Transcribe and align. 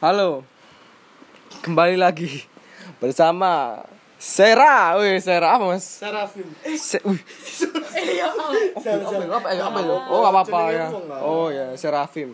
Halo. 0.00 0.48
Kembali 1.60 2.00
lagi 2.00 2.48
bersama 3.04 3.84
Sera. 4.16 4.96
Wih, 4.96 5.20
Sera 5.20 5.60
apa, 5.60 5.68
Mas? 5.68 5.84
Serafim. 5.84 6.48
Se 6.72 6.96
wih. 7.04 7.20
apa, 8.24 8.44
apa, 8.80 9.48
apa, 9.52 9.78
itu? 9.84 9.96
Oh, 10.08 10.18
nggak 10.24 10.32
apa-apa 10.32 10.60
ya. 10.72 10.86
Oh 11.20 11.52
ya, 11.52 11.76
Serafim. 11.76 12.32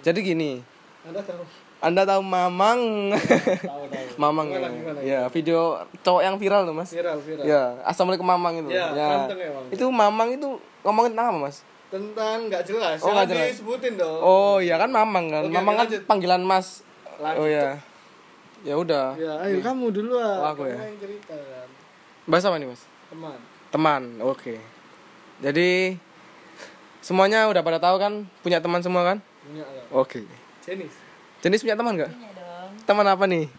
Jadi 0.00 0.24
gini, 0.24 0.64
Anda 1.04 1.20
tahu? 1.20 1.44
Anda 1.84 2.02
tahu 2.08 2.22
Mamang? 2.24 2.80
Tahu 3.12 3.84
tahu. 3.92 4.06
Mamang 4.16 4.46
Gimana, 4.48 4.64
ya. 4.64 4.70
gimana, 4.72 4.98
Ya, 5.04 5.20
video 5.28 5.84
cowok 6.00 6.22
yang 6.24 6.40
viral 6.40 6.64
tuh, 6.64 6.72
Mas. 6.72 6.96
Viral 6.96 7.20
viral. 7.20 7.44
Ya, 7.44 7.76
Assalamualaikum 7.84 8.24
Mamang 8.24 8.56
itu. 8.56 8.72
Ya, 8.72 8.88
ya. 8.96 9.28
Itu 9.68 9.84
Mamang 9.92 10.32
itu 10.32 10.56
ngomongin 10.80 11.12
tentang 11.12 11.28
apa, 11.36 11.38
Mas? 11.44 11.60
Tentang 11.92 12.48
nggak 12.48 12.64
jelas. 12.64 13.04
Oh, 13.04 13.12
nggak 13.12 13.28
Jangan 13.28 13.36
jelas. 13.36 13.52
disebutin 13.52 13.92
dong. 14.00 14.20
Oh, 14.24 14.56
iya 14.64 14.80
kan 14.80 14.88
Mamang 14.88 15.28
kan. 15.28 15.42
Oke, 15.44 15.52
Mamang 15.52 15.76
kan 15.76 15.86
panggilan 16.08 16.40
Mas. 16.40 16.80
Lanjut. 17.20 17.40
Oh 17.40 17.48
ya. 17.48 17.68
Ya 18.62 18.74
udah. 18.78 19.06
Ya, 19.18 19.32
ayo 19.42 19.58
kamu 19.58 19.90
dulu 19.90 20.14
Oh, 20.14 20.22
ah. 20.22 20.54
aku 20.54 20.62
Kamu 20.64 20.70
ya. 20.70 20.86
yang 20.86 20.98
cerita 21.02 21.34
kan. 21.34 21.68
Bahas 22.24 22.44
apa 22.46 22.56
nih, 22.56 22.68
Mas? 22.70 22.82
Teman. 23.10 23.38
Teman. 23.68 24.02
Oke. 24.22 24.54
Jadi 25.42 25.98
semuanya 27.02 27.50
udah 27.50 27.58
pada 27.60 27.82
tahu 27.82 27.98
kan 27.98 28.22
punya 28.46 28.62
teman 28.62 28.78
semua 28.78 29.02
kan? 29.02 29.18
Punya 29.42 29.66
lah. 29.66 29.84
Oke. 29.90 30.22
Jenis. 30.62 30.94
Jenis 31.42 31.60
punya 31.60 31.74
teman 31.74 31.98
nggak? 31.98 32.12
Iya 32.14 32.30
dong. 32.38 32.70
Teman 32.86 33.06
apa 33.10 33.24
nih? 33.26 33.50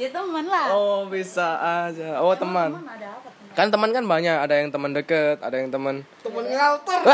Ya 0.00 0.08
teman 0.08 0.46
lah. 0.48 0.72
Oh, 0.72 1.04
bisa 1.04 1.58
aja. 1.84 2.16
Oh, 2.24 2.32
teman. 2.32 2.72
Teman 2.72 2.88
ada 2.88 3.08
apa 3.12 3.28
teman? 3.28 3.52
Kan 3.52 3.66
teman 3.68 3.90
kan 3.92 4.04
banyak, 4.06 4.36
ada 4.40 4.54
yang 4.56 4.70
teman 4.72 4.96
deket, 4.96 5.36
ada 5.42 5.56
yang 5.58 5.68
teman 5.68 6.00
Temen 6.24 6.44
ngalter. 6.48 7.00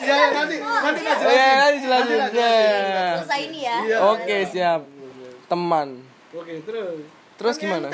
ya, 0.00 0.08
ya, 0.10 0.26
nanti 0.32 0.54
nanti 0.58 1.00
nggak 1.00 1.16
Oh, 1.16 1.24
ya, 1.24 1.36
jelasin. 1.36 1.56
nanti 1.56 1.78
jelasin. 1.78 2.18
Nanti 2.18 2.36
Ya. 2.36 2.58
Selesai 3.16 3.40
ini 3.42 3.58
ya. 3.60 3.76
Iya. 3.82 3.96
Oke, 4.06 4.36
siap. 4.46 4.80
Teman. 5.46 5.88
Oke, 6.30 6.52
terus. 6.62 7.00
Terus 7.34 7.54
gimana? 7.56 7.88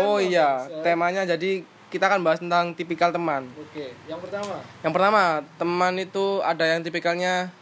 Oh 0.00 0.16
iya, 0.16 0.48
temanya 0.80 1.22
jadi 1.24 1.60
kita 1.86 2.06
akan 2.06 2.22
bahas 2.22 2.38
tentang 2.38 2.72
tipikal 2.72 3.10
teman. 3.10 3.44
Oke, 3.52 3.92
yang 4.06 4.16
pertama. 4.18 4.56
Yang 4.80 4.92
pertama, 4.94 5.22
teman 5.54 5.94
itu 5.96 6.40
ada 6.40 6.64
yang 6.64 6.80
tipikalnya 6.80 7.52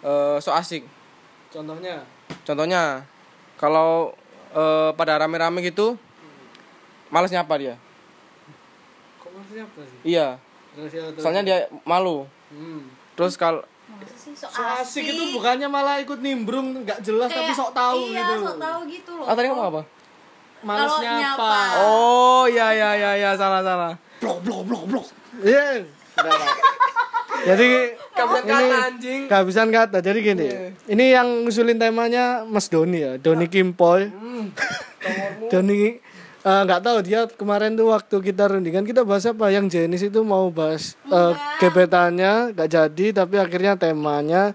eh, 0.00 0.36
so 0.38 0.50
asik. 0.50 0.84
Contohnya. 1.48 2.04
Contohnya, 2.42 3.02
kalau 3.56 4.12
eh, 4.50 4.90
pada 4.92 5.16
rame-rame 5.16 5.62
gitu, 5.62 5.96
males 7.08 7.30
nyapa 7.30 7.56
dia. 7.56 7.74
Kok 9.16 9.30
maksudnya 9.32 9.64
apa 9.64 9.80
sih? 9.82 9.98
Iya, 10.04 10.28
Terus 10.70 10.90
ya, 10.92 11.04
terus. 11.10 11.22
soalnya 11.22 11.42
dia 11.42 11.58
malu. 11.82 12.28
Hmm. 12.50 12.84
Terus 13.20 13.36
kalau 13.36 13.60
so, 14.32 14.48
So 14.48 14.64
asik 14.80 15.12
itu 15.12 15.36
bukannya 15.36 15.68
malah 15.68 16.00
ikut 16.00 16.24
nimbrung 16.24 16.88
nggak 16.88 17.04
jelas 17.04 17.28
tapi 17.28 17.52
sok 17.52 17.76
tahu 17.76 18.08
iya, 18.08 18.24
gitu. 18.24 18.48
sok 18.48 18.56
tahu 18.56 18.80
gitu 18.88 19.10
loh. 19.20 19.26
ah 19.28 19.34
tadi 19.36 19.46
ngomong 19.52 19.68
apa? 19.68 19.82
Nyapa. 20.64 20.96
nyapa. 21.04 21.52
Oh, 21.84 22.48
iya 22.48 22.72
iya 22.72 22.90
iya 22.96 23.10
iya 23.20 23.30
salah 23.36 23.60
salah. 23.60 23.92
Blok 24.24 24.40
blok 24.40 24.64
blok 24.64 24.84
blok. 24.88 25.06
Iya. 25.44 25.84
Jadi 27.40 27.68
Kehabisan 28.16 28.44
ini 28.44 28.52
kata, 28.52 28.76
anjing. 28.88 29.20
kehabisan 29.28 29.68
kata. 29.68 29.98
Jadi 30.00 30.18
gini. 30.24 30.46
Ini 30.88 31.04
yang 31.20 31.28
ngusulin 31.44 31.76
temanya 31.76 32.44
Mas 32.48 32.72
Doni 32.72 33.04
ya, 33.04 33.12
Doni 33.20 33.52
Kimpoy. 33.52 34.08
Doni 35.52 36.00
eh, 36.44 36.62
nggak 36.66 36.82
tahu 36.82 36.98
dia 37.04 37.26
kemarin 37.28 37.76
tuh 37.76 37.92
waktu 37.92 38.16
kita 38.20 38.48
rundingan 38.50 38.84
kita 38.84 39.04
bahas 39.04 39.24
apa 39.28 39.48
yang 39.52 39.68
jenis 39.68 40.08
itu 40.08 40.20
mau 40.24 40.48
bahas 40.48 40.96
eh, 41.08 41.34
gebetannya 41.60 42.56
nggak 42.56 42.68
jadi 42.68 43.06
tapi 43.24 43.36
akhirnya 43.40 43.76
temanya 43.76 44.52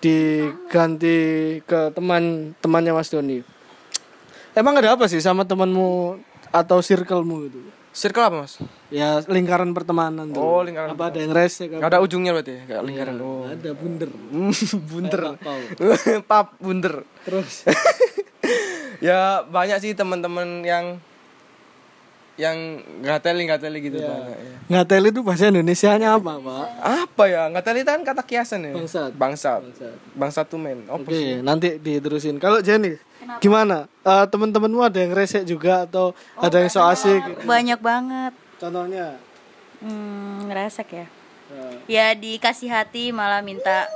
diganti 0.00 1.18
ke 1.64 1.90
teman 1.96 2.54
temannya 2.60 2.92
Mas 2.92 3.08
Doni. 3.08 3.40
Emang 4.56 4.76
ada 4.80 4.96
apa 4.96 5.04
sih 5.04 5.20
sama 5.20 5.44
temanmu 5.44 6.16
atau 6.48 6.78
circlemu 6.80 7.36
gitu? 7.48 7.60
Circle 7.96 8.28
apa, 8.28 8.36
Mas? 8.44 8.60
Ya 8.92 9.24
lingkaran 9.24 9.72
pertemanan 9.72 10.28
tuh. 10.28 10.40
Oh, 10.40 10.60
lingkaran 10.60 10.92
Apa 10.92 11.08
ada 11.08 11.16
yang 11.16 11.32
rese 11.32 11.64
Gak 11.64 11.80
ada 11.80 12.04
ujungnya 12.04 12.36
berarti 12.36 12.52
ya, 12.52 12.62
kayak 12.68 12.82
lingkaran. 12.84 13.16
Oh. 13.24 13.48
Ada 13.48 13.72
bunder. 13.72 14.10
Kayak 15.32 15.40
Pau. 15.40 15.60
Pap 16.28 16.48
bunter. 16.60 16.94
Terus 17.24 17.64
ya 19.06 19.48
banyak 19.48 19.80
sih 19.80 19.92
teman-teman 19.96 20.60
yang 20.60 21.00
yang 22.36 22.56
gateli 23.00 23.44
gateli 23.44 23.80
gitu 23.80 23.96
Iya. 23.96 24.12
banyak 24.12 24.36
ya. 24.36 24.52
ngatel 24.68 25.04
itu 25.08 25.20
bahasa 25.20 25.48
Indonesianya 25.48 26.08
apa, 26.12 26.36
Pak? 26.36 26.66
Apa 26.78 27.22
ya? 27.26 27.42
Gateli 27.48 27.80
itu 27.80 27.88
kan 27.88 28.02
kata 28.02 28.22
kiasan 28.22 28.60
ya. 28.62 28.72
Bangsat. 28.72 29.10
Bangsat. 29.12 29.60
Bangsat. 29.62 29.94
Bangsat 30.12 30.46
tuh 30.46 30.56
men. 30.56 30.84
Apa 30.84 31.00
Oke, 31.00 31.12
sih? 31.12 31.40
nanti 31.40 31.68
diterusin. 31.76 32.36
Kalau 32.36 32.60
Jenny, 32.60 33.00
gimana? 33.38 33.88
Eh, 34.02 34.24
teman-temanmu 34.26 34.80
ada 34.80 34.98
yang 34.98 35.10
rese 35.10 35.42
juga 35.42 35.82
atau 35.82 36.12
ada 36.36 36.56
yang 36.56 36.68
so 36.68 36.82
asik? 36.82 37.24
Banyak 37.42 37.80
banget. 37.80 38.32
Contohnya? 38.56 39.16
Hmm, 39.78 40.44
ngeresek 40.44 40.88
ya. 40.90 41.06
eh, 41.48 41.74
Ya 41.86 42.06
dikasih 42.12 42.68
hati 42.68 43.10
malah 43.10 43.40
minta 43.40 43.88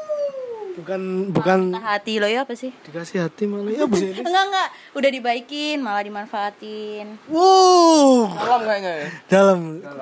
bukan 0.80 1.00
bukan 1.28 1.58
minta 1.68 1.84
hati 1.86 2.16
lo 2.16 2.24
ya 2.24 2.42
apa 2.42 2.52
sih? 2.52 2.72
dikasih 2.82 3.22
hati 3.22 3.44
malah 3.44 3.68
ya 3.68 3.84
Indonesia. 3.84 4.24
Enggak 4.26 4.44
enggak, 4.46 4.68
udah 4.92 5.10
dibaikin 5.10 5.76
malah 5.78 6.00
dimanfaatin. 6.00 7.06
Wow, 7.28 8.26
Malam 8.28 8.60
kayaknya 8.62 8.92
ya. 8.94 9.06
dalam. 9.28 9.58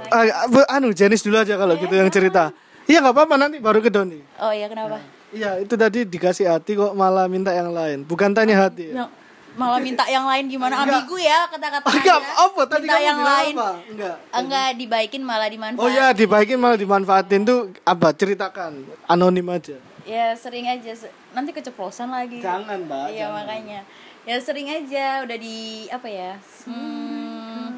Ah, 0.09 0.25
bu- 0.47 0.69
anu 0.69 0.88
jenis 0.91 1.21
dulu 1.21 1.37
aja 1.37 1.55
kalau 1.55 1.75
gitu 1.75 1.91
yang 1.91 2.09
cerita. 2.09 2.55
Iya 2.84 2.99
nggak 3.00 3.15
apa-apa 3.15 3.34
nanti 3.37 3.59
baru 3.59 3.78
ke 3.78 3.88
Doni. 3.88 4.22
Oh 4.38 4.49
iya 4.49 4.65
kenapa? 4.67 4.97
Iya 5.28 5.61
itu 5.61 5.75
tadi 5.75 6.03
dikasih 6.03 6.49
hati 6.49 6.72
kok 6.72 6.93
malah 6.93 7.27
minta 7.27 7.50
yang 7.50 7.69
lain. 7.69 8.00
Bukan 8.00 8.33
tanya 8.33 8.56
hati. 8.59 8.91
Ya. 8.91 8.94
No, 8.94 9.12
malah 9.55 9.77
minta 9.77 10.09
yang 10.09 10.25
lain 10.25 10.49
gimana? 10.49 10.72
Ambigu 10.81 11.21
ya 11.21 11.44
kata-katanya. 11.49 11.93
Enggak 11.93 12.19
apa 12.38 12.62
tadi 12.65 12.81
minta 12.83 12.94
kamu 12.94 13.05
yang 13.05 13.19
bilang 13.19 13.28
lain. 13.37 13.55
apa? 13.55 13.71
Enggak. 13.84 14.15
Enggak 14.33 14.69
dibaikin 14.75 15.21
malah 15.21 15.49
dimanfaatin. 15.49 15.84
Oh 15.84 15.91
ya 15.91 16.06
dibaikin 16.12 16.56
malah 16.56 16.78
dimanfaatin 16.78 17.41
tuh 17.44 17.59
apa? 17.83 18.09
Ceritakan 18.11 18.72
anonim 19.05 19.49
aja. 19.49 19.77
Ya 20.08 20.32
sering 20.41 20.64
aja 20.64 20.96
nanti 21.36 21.52
keceplosan 21.52 22.08
lagi. 22.08 22.41
Jangan 22.41 22.88
mbak. 22.88 23.12
Iya 23.12 23.28
makanya. 23.28 23.84
Ya 24.24 24.41
sering 24.41 24.72
aja 24.72 25.20
udah 25.28 25.36
di 25.36 25.84
apa 25.92 26.08
ya? 26.08 26.41
Hmm, 26.64 27.69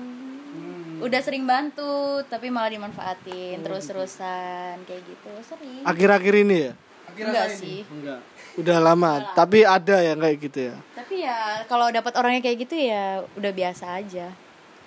udah 1.03 1.21
sering 1.27 1.43
bantu 1.43 2.23
tapi 2.31 2.55
malah 2.55 2.71
dimanfaatin 2.71 3.59
terus-terusan 3.67 4.79
kayak 4.87 5.03
gitu. 5.11 5.33
Sering. 5.43 5.83
Akhir-akhir 5.83 6.35
ini 6.47 6.71
ya? 6.71 6.73
Enggak 7.19 7.51
sih. 7.51 7.83
Enggak. 7.91 8.23
Udah 8.55 8.79
lama. 8.79 9.35
Tapi 9.35 9.67
ada 9.67 9.99
yang 9.99 10.23
kayak 10.23 10.39
gitu 10.39 10.71
ya. 10.71 10.77
Tapi 10.95 11.27
ya 11.27 11.67
kalau 11.67 11.91
dapat 11.91 12.15
orangnya 12.15 12.47
kayak 12.47 12.63
gitu 12.63 12.79
ya 12.79 13.27
udah 13.35 13.51
biasa 13.51 13.99
aja. 13.99 14.31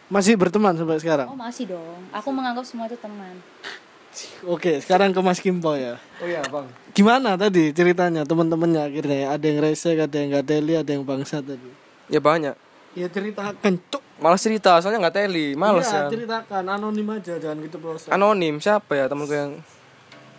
Masih 0.08 0.40
berteman 0.40 0.80
sampai 0.80 1.00
sekarang. 1.04 1.28
Oh 1.28 1.36
masih 1.36 1.76
dong. 1.76 2.08
Aku 2.16 2.32
menganggap 2.32 2.64
semua 2.64 2.88
itu 2.88 2.96
teman. 2.96 3.36
Oke, 4.44 4.78
sekarang 4.78 5.10
ke 5.10 5.20
Mas 5.20 5.38
Kimpo 5.38 5.74
ya. 5.74 5.98
Oh 6.18 6.26
iya, 6.26 6.44
Bang. 6.46 6.70
Gimana 6.92 7.34
tadi 7.34 7.72
ceritanya 7.72 8.22
teman-temannya 8.22 8.82
akhirnya 8.84 9.32
ada 9.32 9.42
yang 9.42 9.60
rese, 9.60 9.92
ada 9.92 10.14
yang 10.14 10.30
gak 10.32 10.46
teli, 10.46 10.74
ada 10.74 10.88
yang 10.88 11.02
bangsa 11.02 11.40
tadi. 11.40 11.70
Ya 12.08 12.20
banyak. 12.20 12.54
Ya 12.94 13.08
ceritakan, 13.08 13.58
cuk. 13.84 14.04
Malas 14.16 14.40
cerita, 14.40 14.78
soalnya 14.78 15.02
nggak 15.02 15.18
teli, 15.18 15.52
males 15.54 15.84
Iya, 15.84 16.06
ya. 16.06 16.10
ceritakan 16.14 16.64
anonim 16.70 17.08
aja 17.10 17.34
jangan 17.36 17.58
gitu 17.60 17.78
proses. 17.78 18.08
Anonim 18.08 18.56
siapa 18.58 18.94
ya 18.94 19.06
temanku 19.06 19.34
yang 19.34 19.52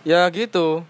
Ya 0.03 0.23
gitu. 0.29 0.87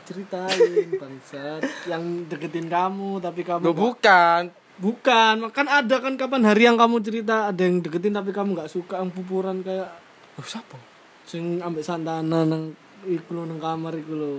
Ceritain 0.00 0.58
bangsat 1.02 1.60
yang 1.86 2.02
deketin 2.26 2.66
kamu 2.66 3.18
tapi 3.18 3.42
kamu 3.42 3.62
Lo 3.62 3.70
nggak- 3.70 3.80
bukan. 3.80 4.42
bukan 4.76 5.34
kan 5.50 5.66
ada 5.68 5.96
kan 5.98 6.14
kapan 6.14 6.42
hari 6.42 6.64
yang 6.64 6.74
kamu 6.74 6.98
cerita 7.00 7.46
ada 7.46 7.60
yang 7.60 7.78
deketin 7.78 8.10
tapi 8.10 8.30
kamu 8.30 8.54
nggak 8.54 8.70
suka 8.70 8.96
yang 8.96 9.10
pupuran 9.10 9.60
kayak 9.60 9.90
Loh, 10.32 10.46
siapa? 10.46 10.78
Sing 11.30 11.62
ambek 11.62 11.86
santana 11.86 12.42
nang 12.42 12.74
iku 13.06 13.30
lho 13.38 13.46
nang 13.46 13.62
kamar 13.62 13.94
iku 13.94 14.18
lho 14.18 14.30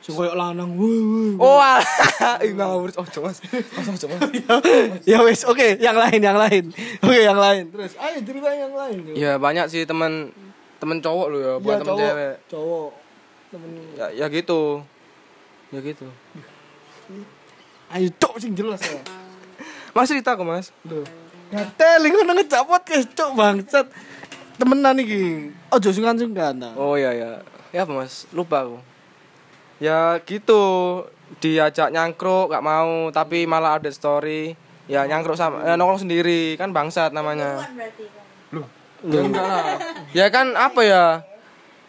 sing 0.00 0.16
koyo 0.16 0.32
lanang. 0.32 0.72
Oh. 1.36 1.60
Ih, 2.46 2.52
ngawur. 2.54 2.94
Oh, 2.94 3.04
coba. 3.04 3.28
Mas, 3.34 3.42
oh, 3.90 3.96
coba. 4.06 4.14
ya 5.04 5.18
wes 5.20 5.44
oke 5.44 5.76
yang 5.76 5.98
lain 5.98 6.20
yang 6.24 6.38
lain 6.40 6.64
oke 7.04 7.18
yang 7.20 7.36
lain 7.36 7.68
terus 7.68 7.92
ayo 8.00 8.16
cerita 8.24 8.48
yang 8.48 8.72
lain 8.72 8.96
yuk. 9.12 9.14
Ya 9.18 9.36
banyak 9.36 9.68
sih 9.68 9.84
teman 9.84 10.32
teman 10.80 11.04
cowok 11.04 11.26
lo 11.32 11.36
ya, 11.36 11.52
bukan 11.60 11.76
Iya, 11.76 11.84
teman 11.84 11.96
cewek. 12.00 12.34
cowok 12.48 12.90
temen 13.52 13.70
Ya, 13.96 14.06
ya 14.14 14.26
gitu. 14.32 14.60
Ya 15.74 15.80
gitu. 15.84 16.06
ayo 17.92 18.08
cok 18.16 18.34
sing 18.40 18.52
jelas 18.56 18.80
ya 18.80 19.00
Mas 19.96 20.12
cerita 20.12 20.36
kok, 20.36 20.44
Mas. 20.44 20.76
Loh. 20.84 21.08
Gatel 21.48 22.04
nang 22.28 22.36
ngecapot 22.36 22.84
ke 22.84 23.00
cok 23.16 23.32
bangsat. 23.32 23.88
Temenan 24.56 24.96
iki. 25.00 25.52
Ojo 25.72 25.88
sungkan-sungkan 25.92 26.56
ta. 26.56 26.70
Oh 26.76 26.96
iya 26.96 27.12
ya. 27.12 27.30
Ya 27.72 27.84
apa, 27.84 27.92
Mas? 27.92 28.24
Lupa 28.32 28.64
aku. 28.64 28.80
Ya 29.80 30.16
gitu. 30.24 30.64
Diajak 31.42 31.90
nyangkruk 31.90 32.54
gak 32.54 32.62
mau, 32.62 33.10
tapi 33.10 33.44
malah 33.44 33.76
ada 33.76 33.90
story. 33.90 34.54
Ya 34.86 35.02
nyangkruk 35.04 35.34
sama 35.34 35.66
ya, 35.66 35.74
nongkrong 35.74 36.06
sendiri, 36.06 36.54
kan 36.54 36.70
bangsat 36.70 37.10
namanya. 37.10 37.66
Ya 39.02 39.20
enggak 39.20 39.44
lah. 39.44 39.64
Ya 40.14 40.26
kan 40.30 40.54
apa 40.54 40.80
ya? 40.86 41.04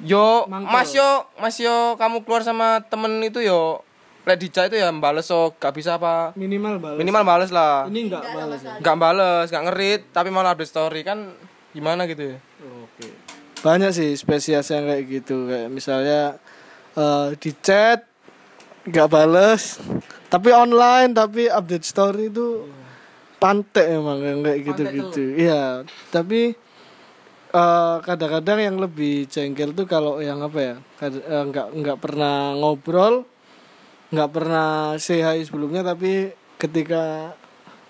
Yo, 0.02 0.50
Mangkel. 0.50 0.74
Mas 0.74 0.90
yo, 0.94 1.10
Mas 1.38 1.58
yo 1.62 1.94
kamu 1.98 2.25
keluar 2.25 2.42
sama 2.42 2.81
temen 2.90 3.22
itu 3.22 3.42
yo 3.42 3.86
lek 4.28 4.44
itu 4.44 4.75
ya 4.75 4.92
bales 4.92 5.24
so 5.24 5.56
gak 5.56 5.72
bisa 5.72 5.96
apa 5.96 6.36
minimal 6.36 6.84
balas 6.84 7.00
minimal 7.00 7.24
bales 7.24 7.48
lah 7.48 7.88
ini 7.88 8.12
enggak 8.12 8.28
balas 8.28 8.60
ya 8.60 8.75
nggak 8.84 8.98
bales 9.00 9.48
nggak 9.48 9.64
ngerit 9.72 10.02
tapi 10.12 10.30
malah 10.36 10.52
update 10.52 10.68
story 10.68 11.00
kan 11.08 11.31
gimana 11.78 12.10
gitu 12.10 12.34
ya 12.34 12.38
Oke. 12.98 13.08
Banyak 13.62 13.94
sih 13.94 14.18
spesies 14.18 14.70
yang 14.74 14.90
kayak 14.90 15.06
gitu 15.06 15.46
kayak 15.46 15.70
misalnya 15.70 16.42
eh, 16.98 17.30
di 17.38 17.52
chat 17.62 18.06
nggak 18.88 19.10
bales, 19.12 19.84
tapi 20.32 20.50
online 20.56 21.12
tapi 21.12 21.52
update 21.52 21.84
story 21.84 22.32
itu 22.32 22.64
pantek 23.38 24.00
emang 24.00 24.24
yang 24.24 24.40
kayak 24.42 24.60
gitu-gitu. 24.64 25.24
Iya, 25.36 25.84
tapi 26.10 26.56
eh, 27.52 27.96
kadang-kadang 28.02 28.60
yang 28.64 28.78
lebih 28.80 29.28
jengkel 29.28 29.76
tuh 29.76 29.86
kalau 29.86 30.24
yang 30.24 30.40
apa 30.40 30.58
ya 30.58 30.76
eh, 31.04 31.44
nggak 31.52 31.68
nggak 31.84 31.98
pernah 32.00 32.56
ngobrol, 32.56 33.28
nggak 34.14 34.30
pernah 34.32 34.96
say 34.98 35.20
hi 35.20 35.44
sebelumnya 35.44 35.84
tapi 35.84 36.32
ketika 36.56 37.36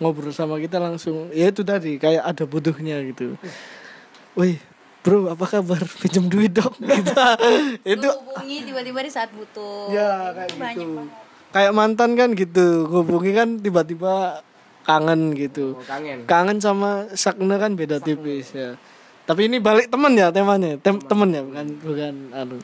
ngobrol 0.01 0.34
sama 0.34 0.57
kita 0.57 0.81
langsung 0.81 1.30
ya 1.30 1.50
itu 1.54 1.62
tadi 1.62 2.01
kayak 2.01 2.25
ada 2.25 2.44
butuhnya 2.50 3.06
gitu. 3.06 3.38
Wih, 4.38 4.62
bro, 5.01 5.34
apa 5.34 5.45
kabar? 5.50 5.81
Pinjam 6.01 6.30
duit 6.30 6.54
dong. 6.54 6.69
Gitu. 7.84 7.98
itu 7.98 8.07
hubungi 8.07 8.57
tiba-tiba 8.69 9.00
di 9.01 9.12
saat 9.12 9.34
butuh 9.34 9.89
ya 9.89 10.30
kayak 10.31 10.54
Banyak 10.56 10.75
gitu. 10.78 10.94
banget. 10.94 11.25
Kayak 11.48 11.74
mantan 11.74 12.10
kan 12.13 12.30
gitu, 12.38 12.68
hubungi 12.86 13.31
kan 13.34 13.50
tiba-tiba 13.57 14.44
kangen 14.86 15.34
gitu. 15.34 15.74
oh, 15.74 15.84
kangen 15.84 16.28
Kangen 16.30 16.57
sama 16.62 17.10
sakna 17.18 17.57
kan 17.57 17.74
beda 17.74 17.98
tipis 17.98 18.54
ya. 18.54 18.78
Tapi 19.25 19.51
ini 19.51 19.57
balik 19.60 19.92
temen 19.92 20.13
ya 20.16 20.31
temanya, 20.31 20.80
Tem 20.80 20.95
temen 21.01 21.30
ya 21.34 21.42
bukan 21.44 21.68
bukan 21.84 22.16
anu. 22.31 22.57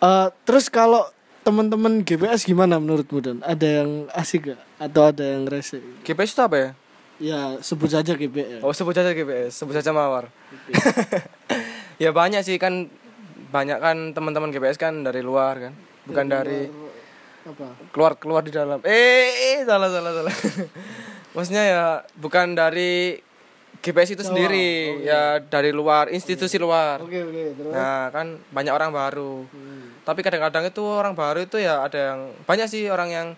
Eh, 0.00 0.28
terus 0.42 0.66
kalau 0.66 1.06
teman-teman 1.44 2.00
GPS 2.02 2.48
gimana 2.48 2.80
menurutmu 2.80 3.18
dan 3.20 3.36
ada 3.44 3.84
yang 3.84 4.08
asik 4.16 4.56
gak 4.56 4.60
atau 4.80 5.12
ada 5.12 5.22
yang 5.22 5.44
rese? 5.44 5.78
GPS 6.02 6.32
itu 6.34 6.42
apa 6.42 6.56
ya 6.56 6.70
Ya 7.22 7.62
sebut 7.62 7.86
saja 7.94 8.18
GPS. 8.18 8.58
oh 8.64 8.74
sebut 8.74 8.94
saja 8.94 9.14
GPS 9.14 9.54
sebut 9.54 9.74
saja 9.78 9.94
mawar. 9.94 10.30
Ya 11.94 12.10
banyak 12.10 12.42
sih 12.42 12.58
kan 12.58 12.90
banyak 13.54 13.78
kan 13.78 14.10
teman-teman 14.18 14.50
GPS 14.50 14.74
kan 14.74 15.06
dari 15.06 15.22
luar 15.22 15.70
kan 15.70 15.72
bukan 16.10 16.26
dari 16.26 16.66
apa? 17.46 17.70
keluar 17.94 18.18
keluar 18.18 18.42
di 18.42 18.50
dalam. 18.50 18.82
Eh, 18.82 19.30
eh 19.54 19.58
salah 19.62 19.86
salah 19.86 20.10
salah. 20.10 20.34
Maksudnya 21.38 21.62
ya 21.62 21.84
bukan 22.18 22.58
dari 22.58 23.22
GPS 23.78 24.16
itu 24.18 24.26
sendiri 24.26 25.06
ya 25.06 25.38
dari 25.38 25.70
luar 25.70 26.10
institusi 26.10 26.58
luar. 26.58 26.98
Oke 26.98 27.20
oke 27.20 27.42
terus. 27.52 27.70
nah 27.70 28.10
kan 28.10 28.42
banyak 28.50 28.74
orang 28.74 28.90
baru. 28.90 29.46
Tapi 30.02 30.20
kadang-kadang 30.24 30.66
itu 30.66 30.82
orang 30.82 31.14
baru 31.14 31.46
itu 31.46 31.62
ya 31.62 31.84
ada 31.84 31.98
yang 32.10 32.20
banyak 32.42 32.66
sih 32.66 32.90
orang 32.90 33.10
yang 33.12 33.28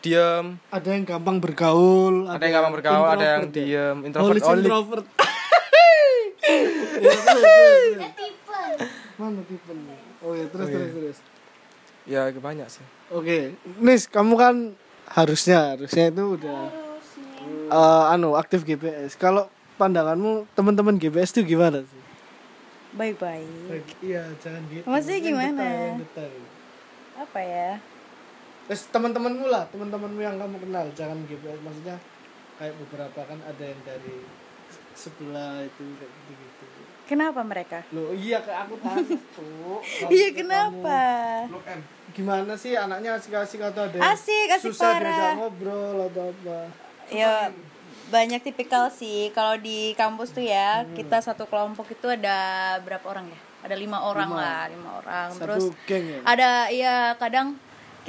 diem 0.00 0.46
Ada 0.72 0.88
yang 0.96 1.04
gampang 1.04 1.36
bergaul, 1.38 2.26
ada 2.28 2.42
yang 2.42 2.54
gampang 2.60 2.74
bergaul 2.80 3.06
ada 3.08 3.24
yang 3.24 3.42
introvert 3.44 3.52
ya? 3.52 3.56
diem 3.56 3.96
Oh, 3.96 4.06
introvert 4.08 4.42
oh, 4.42 4.54
introvert. 4.56 5.06
Ya, 7.00 7.16
terus, 7.16 7.22
terus, 7.22 8.34
terus. 8.42 8.80
Mana 9.20 9.40
tipe 9.46 9.72
Oh 10.20 10.32
ya 10.36 10.44
terus 10.52 10.68
terus 10.68 10.90
terus. 10.92 11.18
ya 12.08 12.28
banyak 12.32 12.68
sih 12.68 12.84
Oke, 13.12 13.54
Nis, 13.78 14.08
kamu 14.08 14.34
kan 14.36 14.54
harusnya 15.10 15.74
harusnya 15.76 16.14
itu 16.14 16.24
udah 16.38 16.60
eh, 17.70 18.04
anu 18.14 18.38
aktif 18.38 18.62
GPS. 18.62 19.18
Kalau 19.18 19.50
pandanganmu 19.80 20.46
teman-teman 20.54 20.94
GPS 21.00 21.34
itu 21.34 21.54
gimana 21.56 21.82
sih? 21.82 22.02
Bye-bye 22.94 23.46
Iya, 24.02 24.30
jangan 24.42 24.62
gitu. 24.70 24.84
Maksudnya 24.86 25.20
gimana? 25.22 25.66
detail. 25.98 26.32
Apa 27.18 27.40
ya 27.42 27.70
Terus 28.70 28.86
teman-temanmu 28.94 29.50
lah, 29.50 29.66
teman-temanmu 29.66 30.20
yang 30.22 30.38
kamu 30.38 30.62
kenal, 30.62 30.86
jangan 30.94 31.18
GPS. 31.26 31.58
Maksudnya 31.58 31.98
kayak 32.54 32.78
beberapa 32.78 33.20
kan 33.26 33.42
ada 33.42 33.64
yang 33.66 33.80
dari 33.82 34.22
sebelah 34.94 35.58
itu 35.58 35.82
kayak 35.98 36.12
gitu-gitu. 36.30 36.64
Kenapa 37.10 37.42
mereka? 37.42 37.82
Loh, 37.90 38.14
iya 38.14 38.38
kayak 38.38 38.70
aku 38.70 38.74
tahu. 38.78 39.02
Iya 40.14 40.28
kenapa? 40.30 41.02
Gimana 42.14 42.54
sih 42.54 42.78
anaknya 42.78 43.18
asik-asik 43.18 43.58
atau 43.58 43.90
ada 43.90 43.98
Asik, 44.14 44.46
asik 44.54 44.70
susah 44.70 44.94
parah. 44.94 45.02
diajak 45.02 45.32
ngobrol 45.34 45.98
atau 46.06 46.30
apa? 46.30 46.58
Ya 47.10 47.50
banyak 48.10 48.42
tipikal 48.42 48.86
sih 48.90 49.30
kalau 49.30 49.58
di 49.58 49.94
kampus 49.94 50.30
tuh 50.30 50.42
ya 50.42 50.82
kita 50.94 51.18
satu 51.18 51.46
kelompok 51.46 51.90
itu 51.90 52.06
ada 52.06 52.38
berapa 52.82 53.06
orang 53.06 53.26
ya 53.26 53.38
ada 53.62 53.74
lima 53.78 54.02
orang 54.02 54.30
lah 54.30 54.66
lima 54.66 54.98
orang 54.98 55.28
terus 55.38 55.70
Satu 55.70 55.78
geng 55.86 56.04
ya. 56.10 56.18
ada 56.26 56.50
ya 56.74 56.94
kadang 57.14 57.54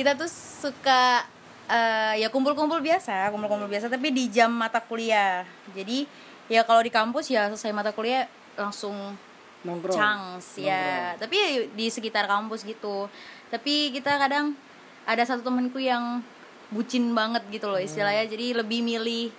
kita 0.01 0.17
tuh 0.17 0.25
suka 0.25 1.21
eh, 1.69 2.25
ya 2.25 2.33
kumpul-kumpul 2.33 2.81
biasa 2.81 3.29
kumpul-kumpul 3.29 3.69
biasa 3.69 3.85
tapi 3.85 4.09
di 4.09 4.25
jam 4.33 4.49
mata 4.49 4.81
kuliah. 4.81 5.45
Jadi 5.77 6.09
ya 6.49 6.65
kalau 6.65 6.81
di 6.81 6.89
kampus 6.89 7.29
ya 7.29 7.45
selesai 7.53 7.69
mata 7.69 7.93
kuliah 7.93 8.25
langsung 8.57 9.13
Nongkrong. 9.61 9.93
chance 9.93 10.57
ya. 10.57 11.13
Tapi 11.21 11.35
ya 11.37 11.49
di 11.69 11.85
sekitar 11.93 12.25
kampus 12.25 12.65
gitu. 12.65 13.05
Tapi 13.53 13.93
kita 13.93 14.17
kadang 14.17 14.57
ada 15.05 15.21
satu 15.21 15.45
temanku 15.45 15.77
yang 15.77 16.25
bucin 16.73 17.13
banget 17.13 17.45
gitu 17.53 17.69
loh 17.69 17.77
istilahnya. 17.77 18.25
Jadi 18.25 18.57
lebih 18.57 18.81
milih 18.81 19.29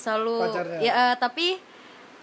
selalu 0.00 0.36
Pacarnya. 0.48 0.78
ya 0.80 0.92
eh, 0.96 1.14
tapi 1.20 1.60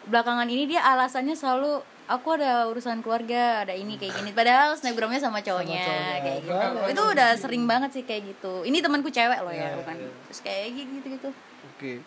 belakangan 0.10 0.50
ini 0.50 0.74
dia 0.74 0.82
alasannya 0.82 1.38
selalu 1.38 1.86
aku 2.10 2.42
ada 2.42 2.66
urusan 2.66 3.06
keluarga 3.06 3.62
ada 3.62 3.78
ini 3.78 4.02
kayak 4.02 4.18
gini. 4.18 4.34
Padahal 4.34 4.74
snapgramnya 4.74 5.22
sama 5.22 5.46
cowoknya 5.46 5.86
kayak 6.26 6.42
gitu. 6.42 6.82
Itu 6.90 7.02
udah 7.06 7.30
sering 7.38 7.64
banget 7.70 8.02
sih 8.02 8.04
kayak 8.04 8.34
gitu. 8.34 8.66
Ini 8.66 8.82
temanku 8.82 9.14
cewek 9.14 9.40
loh 9.46 9.54
ya 9.54 9.78
bukan. 9.78 9.96
terus 10.26 10.42
kayak 10.42 10.74
gitu 10.74 11.08
gitu. 11.14 11.30
Oke. 11.78 12.02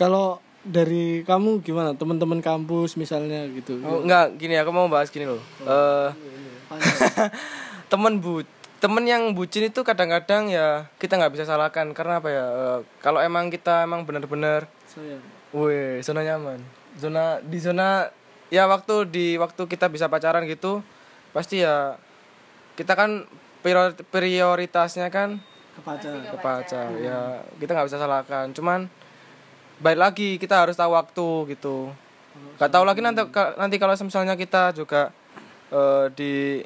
Kalau 0.00 0.40
dari 0.64 1.20
kamu 1.28 1.60
gimana? 1.60 1.92
Teman-teman 1.92 2.40
kampus 2.40 2.96
misalnya 2.96 3.44
gitu. 3.52 3.76
Oh, 3.84 4.00
enggak, 4.00 4.40
gini 4.40 4.56
aku 4.56 4.72
mau 4.72 4.88
bahas 4.88 5.12
gini 5.12 5.28
loh. 5.28 5.42
Eh 5.68 6.10
temen 7.92 8.16
bu 8.24 8.40
temen 8.80 9.04
yang 9.04 9.36
bucin 9.36 9.68
itu 9.68 9.84
kadang-kadang 9.84 10.48
ya 10.48 10.88
kita 10.96 11.20
nggak 11.20 11.36
bisa 11.36 11.44
salahkan. 11.44 11.92
Karena 11.92 12.24
apa 12.24 12.28
ya? 12.32 12.46
Eh, 12.48 12.78
kalau 13.04 13.20
emang 13.20 13.52
kita 13.52 13.84
emang 13.84 14.08
benar-benar 14.08 14.64
Saya. 14.88 15.20
weh 15.52 16.00
zona 16.00 16.24
nyaman. 16.24 16.64
Zona 16.96 17.36
di 17.44 17.60
zona 17.60 18.08
ya 18.52 18.68
waktu 18.68 19.08
di 19.08 19.26
waktu 19.40 19.64
kita 19.64 19.88
bisa 19.88 20.06
pacaran 20.06 20.44
gitu 20.44 20.84
pasti 21.32 21.64
ya 21.64 21.96
kita 22.76 22.92
kan 22.92 23.24
prior- 23.64 23.96
prioritasnya 24.08 25.08
kan 25.08 25.40
Ke 25.72 25.80
pacar. 25.80 26.12
ke 26.20 26.36
pacar. 26.36 26.86
ya. 27.00 27.40
Kita 27.56 27.72
nggak 27.72 27.88
bisa 27.88 27.96
salahkan. 27.96 28.52
Cuman 28.52 28.92
baik 29.80 29.96
lagi 29.96 30.28
kita 30.36 30.60
harus 30.60 30.76
tahu 30.76 30.92
waktu 30.92 31.56
gitu. 31.56 31.88
Nggak 32.60 32.70
tahu 32.70 32.84
lagi 32.84 33.00
nanti 33.00 33.24
nanti 33.56 33.76
kalau 33.80 33.96
misalnya 33.96 34.36
kita 34.36 34.76
juga 34.76 35.08
eh, 35.72 36.12
di 36.12 36.60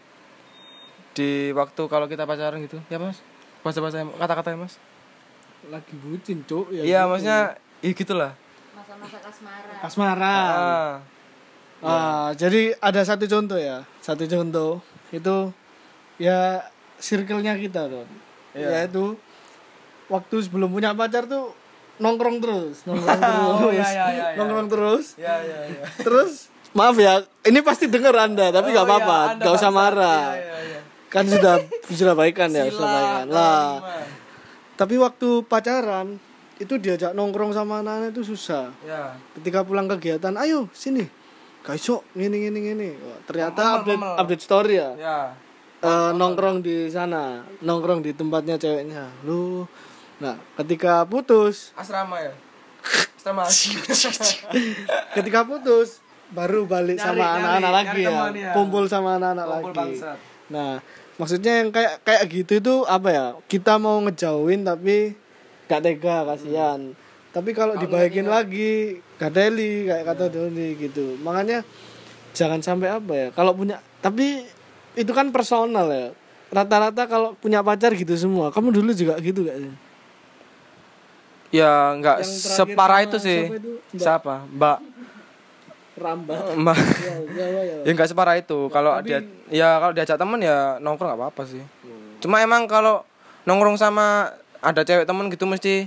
di 1.15 1.55
waktu 1.55 1.83
kalau 1.87 2.11
kita 2.11 2.27
pacaran 2.27 2.59
gitu. 2.61 2.83
Ya 2.91 2.99
mas? 2.99 3.23
Bahasa 3.63 3.79
bahasa 3.79 4.03
kata-kata 4.03 4.53
ya 4.53 4.59
mas? 4.59 4.75
Lagi 5.71 5.95
bucin, 5.99 6.43
Cuk. 6.43 6.75
Ya 6.75 6.83
iya 6.83 7.01
gitu. 7.03 7.11
maksudnya 7.15 7.41
iya 7.83 7.93
gitulah. 7.95 8.33
Masa-masa 8.75 9.19
kasmara 9.23 9.73
Kasmaran. 9.83 10.51
ah 10.51 10.95
Ah, 11.79 12.33
jadi 12.33 12.73
ada 12.79 13.01
satu 13.01 13.25
contoh 13.25 13.57
ya. 13.57 13.85
Satu 13.99 14.25
contoh 14.25 14.81
itu 15.09 15.53
ya 16.17 16.65
circle-nya 16.97 17.57
kita 17.57 17.87
tuh. 17.87 18.07
Iya. 18.53 18.85
Yaitu 18.85 19.21
waktu 20.07 20.37
sebelum 20.41 20.71
punya 20.71 20.93
pacar 20.93 21.27
tuh 21.27 21.53
nongkrong 21.97 22.41
terus, 22.41 22.85
nongkrong 22.85 23.21
terus. 23.23 23.57
Oh, 23.59 23.71
iya, 23.71 23.85
iya, 23.85 24.07
iya, 24.07 24.07
iya. 24.33 24.37
Nongkrong 24.37 24.69
terus. 24.69 25.05
ya 25.17 25.37
ya 25.39 25.59
ya 25.67 25.85
Terus 25.99 26.49
maaf 26.73 26.93
ya, 26.95 27.21
ini 27.43 27.61
pasti 27.61 27.89
denger 27.89 28.13
Anda, 28.15 28.49
tapi 28.51 28.69
nggak 28.71 28.85
Oh, 28.85 28.91
apa-apa, 28.91 29.19
iya, 29.19 29.29
Anda 29.33 29.43
nggak 29.43 29.55
usah 29.55 29.71
bangsat. 29.71 29.81
marah. 29.83 30.23
Iya, 30.29 30.37
iya, 30.37 30.57
iya. 30.63 30.81
Kan 31.09 31.25
sudah 31.25 31.55
sudah 32.01 32.15
baikan 32.15 32.49
ya, 32.51 32.65
sudah 32.69 32.89
baikan. 32.91 33.25
Lah, 33.29 33.69
tapi 34.75 34.95
waktu 34.97 35.29
pacaran 35.45 36.21
itu 36.57 36.77
diajak 36.77 37.13
nongkrong 37.13 37.53
sama 37.53 37.81
anak-anak 37.81 38.13
itu 38.13 38.25
susah. 38.27 38.73
ya 38.83 39.13
Ketika 39.35 39.61
pulang 39.61 39.85
kegiatan, 39.87 40.33
ayo 40.37 40.69
sini. 40.73 41.05
Guys, 41.67 41.83
sok 41.83 42.07
ngini 42.15 42.47
ngini. 42.47 42.95
Wah, 43.03 43.19
ternyata 43.27 43.83
update 43.83 43.99
update 44.23 44.43
story 44.43 44.79
ya. 44.79 44.91
ya 44.95 45.19
Eh, 45.83 46.11
nongkrong 46.17 46.65
di 46.65 46.89
sana, 46.89 47.45
nongkrong 47.61 48.01
di 48.01 48.17
tempatnya 48.17 48.57
ceweknya. 48.57 49.11
Lu 49.27 49.67
Nah, 50.17 50.41
ketika 50.57 51.05
putus, 51.05 51.77
asrama 51.77 52.17
ya 52.17 52.33
asrama 53.21 53.45
ketika 55.21 55.45
putus 55.45 56.01
baru 56.33 56.65
balik 56.65 56.97
Nyari, 56.97 57.21
sama 57.21 57.27
anak-anak 57.37 57.73
lagi 57.77 58.01
ya. 58.01 58.11
ya. 58.33 58.51
Kumpul 58.57 58.89
sama 58.89 59.21
anak-anak 59.21 59.47
lagi. 59.47 59.73
bangsat. 59.77 60.17
Nah, 60.49 60.81
maksudnya 61.21 61.61
yang 61.61 61.69
kayak 61.69 62.01
kayak 62.01 62.23
gitu 62.33 62.53
itu 62.65 62.75
apa 62.89 63.09
ya? 63.13 63.27
Kita 63.45 63.77
mau 63.77 64.01
ngejauhin 64.09 64.65
tapi 64.65 65.13
gak 65.69 65.85
tega 65.85 66.25
kasihan. 66.25 66.97
Tapi 67.37 67.53
kalau 67.53 67.77
dibaikin 67.77 68.25
lagi 68.25 68.97
gak 69.21 69.37
deli 69.37 69.85
kayak 69.85 70.05
kata 70.09 70.33
Doni 70.33 70.73
gitu. 70.81 71.21
Makanya 71.21 71.61
jangan 72.33 72.65
sampai 72.65 72.89
apa 72.89 73.13
ya? 73.13 73.29
Kalau 73.37 73.53
punya 73.53 73.77
tapi 74.01 74.49
itu 74.97 75.13
kan 75.13 75.29
personal 75.29 75.93
ya. 75.93 76.09
rata-rata 76.47 77.05
kalau 77.11 77.35
punya 77.37 77.61
pacar 77.61 77.93
gitu 77.93 78.17
semua. 78.17 78.49
Kamu 78.49 78.73
dulu 78.73 78.97
juga 78.97 79.21
gitu 79.21 79.45
gak 79.45 79.61
sih? 79.61 79.75
ya 81.55 81.95
nggak 81.99 82.27
separah 82.27 83.07
itu 83.07 83.17
sih 83.23 83.47
siapa 83.47 83.55
itu? 83.57 83.71
Mbak? 83.79 84.03
siapa 84.03 84.35
mbak 84.51 84.79
Rambah. 85.97 86.39
mbak 86.63 86.77
ya, 86.77 87.17
ya, 87.33 87.47
ya. 87.65 87.77
ya 87.87 87.91
nggak 87.95 88.09
separah 88.13 88.35
itu 88.37 88.69
kalau 88.69 88.99
tapi- 89.01 89.09
dia 89.09 89.19
ya 89.49 89.81
kalau 89.81 89.93
diajak 89.95 90.19
temen 90.19 90.41
ya 90.43 90.77
nongkrong 90.83 91.09
nggak 91.15 91.21
apa-apa 91.23 91.43
sih 91.49 91.63
cuma 92.21 92.43
emang 92.43 92.67
kalau 92.69 93.07
nongkrong 93.47 93.79
sama 93.79 94.35
ada 94.61 94.83
cewek 94.83 95.07
temen 95.07 95.31
gitu 95.31 95.47
mesti 95.47 95.87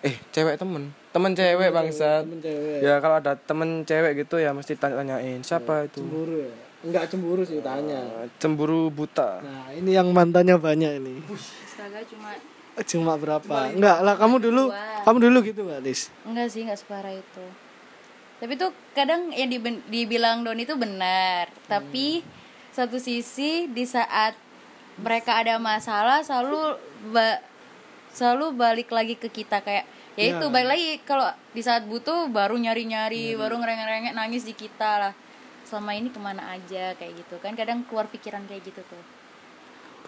eh 0.00 0.14
cewek 0.30 0.54
temen 0.54 0.94
temen 1.10 1.32
cewek 1.32 1.68
bangsat 1.68 2.22
Temen 2.22 2.38
cewek. 2.38 2.78
ya 2.80 2.94
kalau 2.98 3.18
ada 3.18 3.34
temen 3.34 3.82
cewek 3.82 4.22
gitu 4.22 4.38
ya 4.38 4.54
mesti 4.54 4.74
tanya-tanyain 4.74 5.42
siapa 5.42 5.84
itu 5.84 5.98
Cemburu 6.00 6.36
ya? 6.40 6.52
Enggak 6.78 7.10
cemburu 7.10 7.42
sih 7.42 7.58
tanya. 7.58 7.98
cemburu 8.38 8.86
buta 8.86 9.42
Nah, 9.42 9.74
ini 9.74 9.90
yang 9.92 10.14
mantannya 10.14 10.54
banyak 10.54 11.02
ini. 11.02 11.18
astaga 11.26 11.98
cuma 12.06 12.30
Cuma 12.78 13.12
berapa? 13.18 13.74
Enggak 13.74 14.06
lah, 14.06 14.14
kamu 14.14 14.38
dulu, 14.38 14.70
Dua. 14.70 15.02
kamu 15.02 15.18
dulu 15.18 15.38
gitu 15.42 15.66
nggak, 15.66 15.82
Dis? 15.82 16.14
enggak 16.22 16.46
sih 16.46 16.62
enggak 16.62 16.78
separah 16.78 17.10
itu 17.10 17.46
tapi 18.38 18.54
tuh 18.54 18.70
kadang 18.94 19.34
yang 19.34 19.50
dibilang 19.90 20.46
Doni 20.46 20.62
itu 20.62 20.78
benar 20.78 21.50
tapi 21.66 22.22
satu 22.70 23.02
sisi 23.02 23.66
di 23.66 23.82
saat 23.82 24.38
mereka 24.94 25.42
ada 25.42 25.58
masalah 25.58 26.22
selalu 26.22 26.78
selalu 28.12 28.56
balik 28.56 28.88
lagi 28.90 29.14
ke 29.14 29.28
kita 29.28 29.60
kayak 29.62 29.84
ya 30.18 30.34
itu 30.34 30.46
Ya. 30.46 30.50
balik 30.50 30.68
lagi 30.74 30.88
kalau 31.06 31.28
di 31.54 31.62
saat 31.62 31.86
butuh 31.86 32.26
baru 32.28 32.58
nyari-nyari 32.58 33.38
baru 33.38 33.58
ngerengek-rengek 33.60 34.14
nangis 34.14 34.42
di 34.42 34.54
kita 34.54 34.98
lah 34.98 35.12
selama 35.62 35.92
ini 35.94 36.08
ke 36.08 36.18
mana 36.18 36.56
aja 36.56 36.96
kayak 36.96 37.12
gitu 37.22 37.36
kan 37.38 37.52
kadang 37.54 37.84
keluar 37.86 38.08
pikiran 38.08 38.42
kayak 38.48 38.64
gitu 38.66 38.82
tuh 38.82 39.02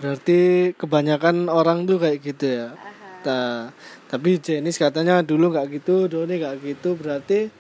Berarti 0.00 0.72
kebanyakan 0.80 1.52
orang 1.52 1.84
tuh 1.84 2.00
kayak 2.00 2.24
gitu 2.24 2.46
ya. 2.48 2.72
Nah, 3.20 3.68
tapi 4.08 4.40
Jenis 4.40 4.80
katanya 4.80 5.20
dulu 5.20 5.52
nggak 5.52 5.76
gitu, 5.76 6.08
Doni 6.08 6.40
nggak 6.40 6.56
gitu. 6.64 6.96
Berarti 6.96 7.52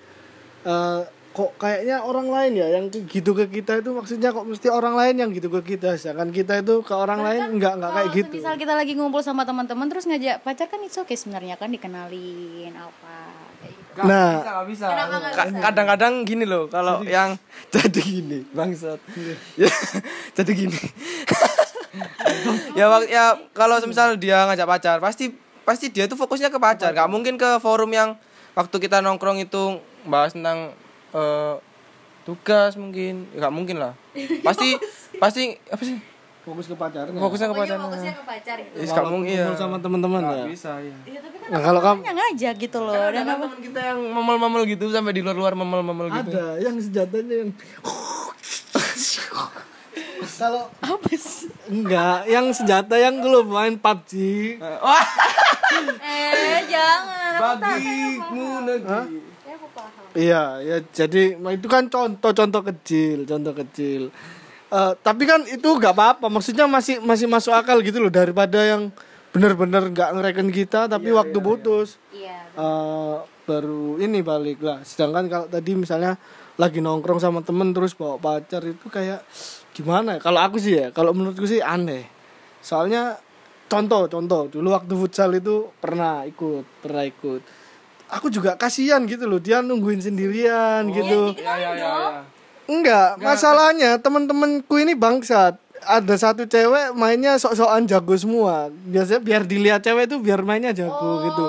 eh, 0.64 1.00
kok 1.30 1.54
kayaknya 1.62 2.02
orang 2.02 2.26
lain 2.26 2.52
ya 2.58 2.66
yang 2.74 2.90
gitu 2.90 3.30
ke 3.38 3.46
kita 3.46 3.78
itu 3.78 3.94
maksudnya 3.94 4.34
kok 4.34 4.42
mesti 4.42 4.66
orang 4.66 4.98
lain 4.98 5.14
yang 5.14 5.30
gitu 5.30 5.46
ke 5.46 5.62
kita, 5.74 5.94
sedangkan 5.94 6.34
kita 6.34 6.58
itu 6.58 6.82
ke 6.82 6.90
orang 6.90 7.22
lain 7.22 7.54
nggak 7.54 7.74
nggak 7.78 7.92
kayak 7.94 8.08
gitu. 8.18 8.34
Misal 8.42 8.58
kita 8.58 8.74
lagi 8.74 8.92
ngumpul 8.98 9.22
sama 9.22 9.46
teman-teman 9.46 9.86
terus 9.86 10.10
ngajak 10.10 10.42
pacar 10.42 10.66
kan 10.66 10.82
itu 10.82 10.98
oke 10.98 11.14
sebenarnya 11.14 11.54
kan 11.54 11.70
dikenalin 11.70 12.74
apa 12.74 13.14
kayak 13.62 13.72
gitu. 13.78 13.90
Nggak 13.94 14.04
Nah. 14.10 14.30
bisa, 14.42 14.50
nggak 14.50 14.66
bisa. 14.74 14.86
Kadang-kadang 15.62 16.12
gini 16.26 16.44
loh, 16.50 16.66
kalau 16.66 17.06
yang 17.06 17.38
jadi 17.74 18.00
gini, 18.02 18.38
bangsat. 18.50 18.98
ya, 19.54 19.70
jadi 20.42 20.50
gini. 20.50 20.78
ya 22.74 22.86
ya 23.06 23.24
kalau 23.54 23.78
misal 23.86 24.18
dia 24.18 24.50
ngajak 24.50 24.66
pacar, 24.66 24.96
pasti 24.98 25.30
pasti 25.62 25.94
dia 25.94 26.10
itu 26.10 26.18
fokusnya 26.18 26.50
ke 26.50 26.58
pacar, 26.58 26.90
nggak 26.90 27.06
mungkin 27.06 27.38
ke 27.38 27.62
forum 27.62 27.94
yang 27.94 28.18
waktu 28.58 28.76
kita 28.82 28.98
nongkrong 28.98 29.38
itu 29.38 29.78
bahas 30.06 30.34
tentang 30.34 30.74
eh, 31.12 31.54
tugas 32.22 32.72
mungkin, 32.74 33.26
nggak 33.32 33.50
mungkin 33.50 33.76
lah. 33.76 33.92
Pasti 34.46 34.76
pasti 35.16 35.42
apa 35.66 35.80
sih? 35.80 35.96
Fokus 36.40 36.66
ke 36.66 36.74
pacarnya. 36.74 37.12
Fokusnya 37.14 37.46
ke 37.46 37.54
Pokoknya 37.54 37.76
pacar. 37.76 37.84
fokusnya 37.84 38.12
ke 38.12 38.24
pacar 38.24 38.56
gitu. 38.58 38.74
Ya, 38.74 38.84
nggak 38.88 39.06
mungkin 39.06 39.34
iya. 39.36 39.46
Sama 39.54 39.76
teman-teman 39.76 40.20
ya. 40.24 40.44
Bisa 40.46 40.72
ya. 40.78 40.96
Iya, 41.04 41.18
tapi 41.20 41.36
kan 41.36 41.48
Nah, 41.50 41.60
kalau 41.60 41.80
kamu 41.82 42.00
yang 42.00 42.16
ngajak 42.16 42.54
gitu 42.58 42.78
loh 42.80 42.94
dan 42.96 43.12
Dan 43.12 43.26
apa? 43.26 43.44
teman 43.44 43.58
kita 43.60 43.80
yang 43.84 43.98
memel-memel 44.00 44.62
gitu 44.66 44.84
sampai 44.88 45.12
di 45.12 45.20
luar-luar 45.20 45.52
memel-memel 45.52 46.06
gitu. 46.14 46.30
ada 46.32 46.56
yang 46.58 46.76
senjatanya 46.76 47.34
yang 47.44 47.50
kalau 50.32 50.72
Apa 50.80 51.12
sih? 51.12 51.52
enggak 51.68 52.24
yang 52.24 52.48
senjata 52.50 52.96
yang 52.96 53.20
dulu 53.20 53.44
main 53.46 53.76
PUBG 53.76 54.12
Wah, 54.60 55.04
Eh, 56.00 56.64
jangan. 56.66 57.60
Bagimu 57.60 58.48
negeri. 58.64 59.20
Aku 59.60 59.68
paham. 59.76 60.02
Iya, 60.16 60.42
ya 60.64 60.76
jadi 60.88 61.36
itu 61.36 61.66
kan 61.68 61.92
contoh-contoh 61.92 62.64
kecil, 62.72 63.28
contoh 63.28 63.52
kecil. 63.52 64.08
Eh, 64.70 64.92
tapi 65.04 65.28
kan 65.28 65.44
itu 65.44 65.68
nggak 65.68 65.92
apa-apa, 65.92 66.26
maksudnya 66.32 66.64
masih 66.64 66.96
masih 67.04 67.28
masuk 67.28 67.52
akal 67.52 67.76
gitu 67.84 68.00
loh 68.00 68.08
daripada 68.08 68.64
yang 68.64 68.88
benar-benar 69.30 69.92
nggak 69.92 70.10
ngereken 70.16 70.48
kita 70.50 70.90
tapi 70.90 71.14
waktu 71.14 71.38
putus 71.38 72.02
Iya. 72.10 72.50
eh, 72.56 73.16
baru 73.46 73.98
ini 74.00 74.24
balik 74.24 74.64
lah. 74.64 74.80
Sedangkan 74.82 75.28
kalau 75.28 75.46
tadi 75.52 75.76
misalnya 75.76 76.16
lagi 76.56 76.78
nongkrong 76.78 77.20
sama 77.20 77.42
temen 77.44 77.70
terus 77.76 77.92
bawa 77.92 78.16
pacar 78.16 78.62
itu 78.62 78.86
kayak 78.88 79.22
gimana? 79.76 80.16
ya? 80.16 80.20
Kalau 80.22 80.40
aku 80.42 80.56
sih 80.58 80.74
ya, 80.78 80.86
kalau 80.90 81.12
menurutku 81.12 81.46
sih 81.46 81.58
aneh. 81.62 82.06
Soalnya 82.62 83.18
contoh 83.66 84.06
contoh 84.06 84.50
dulu 84.50 84.70
waktu 84.74 84.94
futsal 84.94 85.34
itu 85.34 85.70
pernah 85.78 86.22
ikut, 86.26 86.64
pernah 86.82 87.02
ikut. 87.06 87.42
Aku 88.10 88.26
juga 88.26 88.58
kasihan 88.58 88.98
gitu 89.06 89.30
loh, 89.30 89.38
dia 89.38 89.62
nungguin 89.62 90.02
sendirian 90.02 90.82
gitu. 90.90 91.38
Ya 91.38 91.54
ya 91.54 91.70
ya. 91.78 91.86
ya. 91.86 91.94
Enggak, 92.70 93.18
masalahnya 93.18 93.98
teman-temanku 93.98 94.74
ini 94.78 94.94
bangsat. 94.94 95.58
Ada 95.80 96.14
satu 96.30 96.44
cewek 96.44 96.92
mainnya 96.92 97.40
sok-sokan 97.40 97.88
jago 97.88 98.12
semua. 98.14 98.68
Biasanya 98.68 99.20
biar 99.24 99.42
dilihat 99.48 99.80
cewek 99.80 100.12
itu 100.12 100.20
biar 100.20 100.44
mainnya 100.44 100.76
jago 100.76 101.24
gitu. 101.24 101.44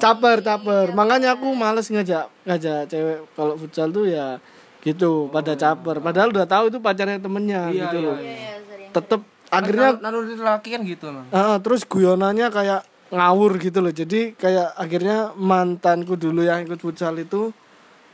Caper, 0.00 0.40
caper. 0.40 0.96
Makanya 0.96 1.36
aku 1.36 1.52
males 1.52 1.92
ngajak 1.92 2.26
ngajak 2.48 2.88
cewek 2.88 3.18
kalau 3.36 3.54
futsal 3.60 3.92
tuh 3.92 4.08
ya 4.08 4.40
gitu, 4.80 5.28
pada 5.28 5.52
caper. 5.52 6.00
Padahal 6.00 6.32
udah 6.32 6.46
tahu 6.48 6.72
itu 6.72 6.78
pacarnya 6.80 7.20
temennya 7.20 7.68
Iya, 7.70 7.82
gitu 7.86 7.96
iya, 8.00 8.06
loh. 8.08 8.16
Iya, 8.16 8.54
sering. 8.64 8.90
Tetep 8.90 9.20
akhirnya 9.52 9.88
naluri 10.00 10.34
laki 10.40 10.68
kan 10.74 10.80
gitu 10.82 11.04
emang. 11.12 11.26
Ah, 11.30 11.56
terus 11.60 11.84
guyonannya 11.84 12.48
kayak 12.50 12.80
ngawur 13.14 13.56
gitu 13.62 13.78
loh. 13.78 13.94
Jadi 13.94 14.34
kayak 14.34 14.74
akhirnya 14.74 15.32
mantanku 15.38 16.18
dulu 16.18 16.42
yang 16.42 16.66
ikut 16.66 16.82
futsal 16.82 17.14
itu 17.16 17.54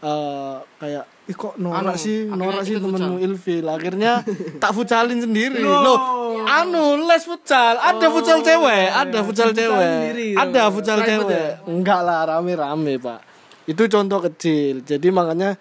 eh 0.00 0.56
kayak 0.80 1.04
ih 1.28 1.36
kok 1.36 1.60
norak 1.60 1.94
Anu, 1.94 2.00
sih, 2.00 2.24
norak 2.26 2.62
sih 2.64 2.76
temenmu 2.80 3.16
ilfil. 3.20 3.66
Akhirnya 3.68 4.24
tak 4.62 4.72
futsalin 4.72 5.20
sendiri. 5.20 5.60
Loh, 5.60 6.40
anu 6.48 7.04
les 7.04 7.22
futsal, 7.22 7.76
ada 7.76 8.06
futsal 8.08 8.40
cewek, 8.40 8.88
ada 8.90 9.18
futsal 9.20 9.50
cewek. 9.52 10.36
Ada 10.36 10.62
futsal 10.72 10.98
cewek. 11.04 11.68
Enggak 11.68 12.00
lah, 12.00 12.24
rame-rame, 12.26 12.96
Pak. 12.96 13.20
Itu 13.68 13.86
contoh 13.86 14.18
kecil. 14.24 14.82
Jadi 14.82 15.12
makanya 15.14 15.54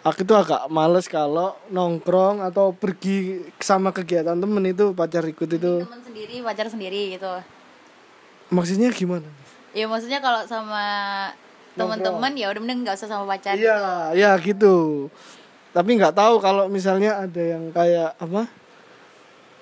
aku 0.00 0.24
tuh 0.24 0.40
agak 0.40 0.70
males 0.72 1.04
kalau 1.10 1.58
nongkrong 1.68 2.40
atau 2.40 2.72
pergi 2.72 3.44
sama 3.60 3.92
kegiatan 3.92 4.38
temen 4.38 4.64
itu 4.64 4.96
pacar 4.96 5.26
ikut 5.28 5.50
itu 5.50 5.84
Temen 5.84 6.00
sendiri, 6.00 6.36
pacar 6.40 6.66
sendiri 6.72 7.18
gitu. 7.18 7.59
Maksudnya 8.50 8.90
gimana? 8.90 9.26
Ya 9.70 9.86
maksudnya 9.86 10.18
kalau 10.18 10.42
sama 10.46 10.82
teman-teman 11.78 12.34
ya 12.34 12.50
udah 12.50 12.60
mending 12.60 12.82
nggak 12.82 12.98
usah 12.98 13.08
sama 13.08 13.24
pacar. 13.30 13.54
Iya, 13.54 14.10
ya 14.18 14.34
gitu. 14.42 15.06
Tapi 15.70 15.90
nggak 15.94 16.18
tahu 16.18 16.42
kalau 16.42 16.66
misalnya 16.66 17.22
ada 17.22 17.38
yang 17.38 17.70
kayak 17.70 18.18
apa? 18.18 18.50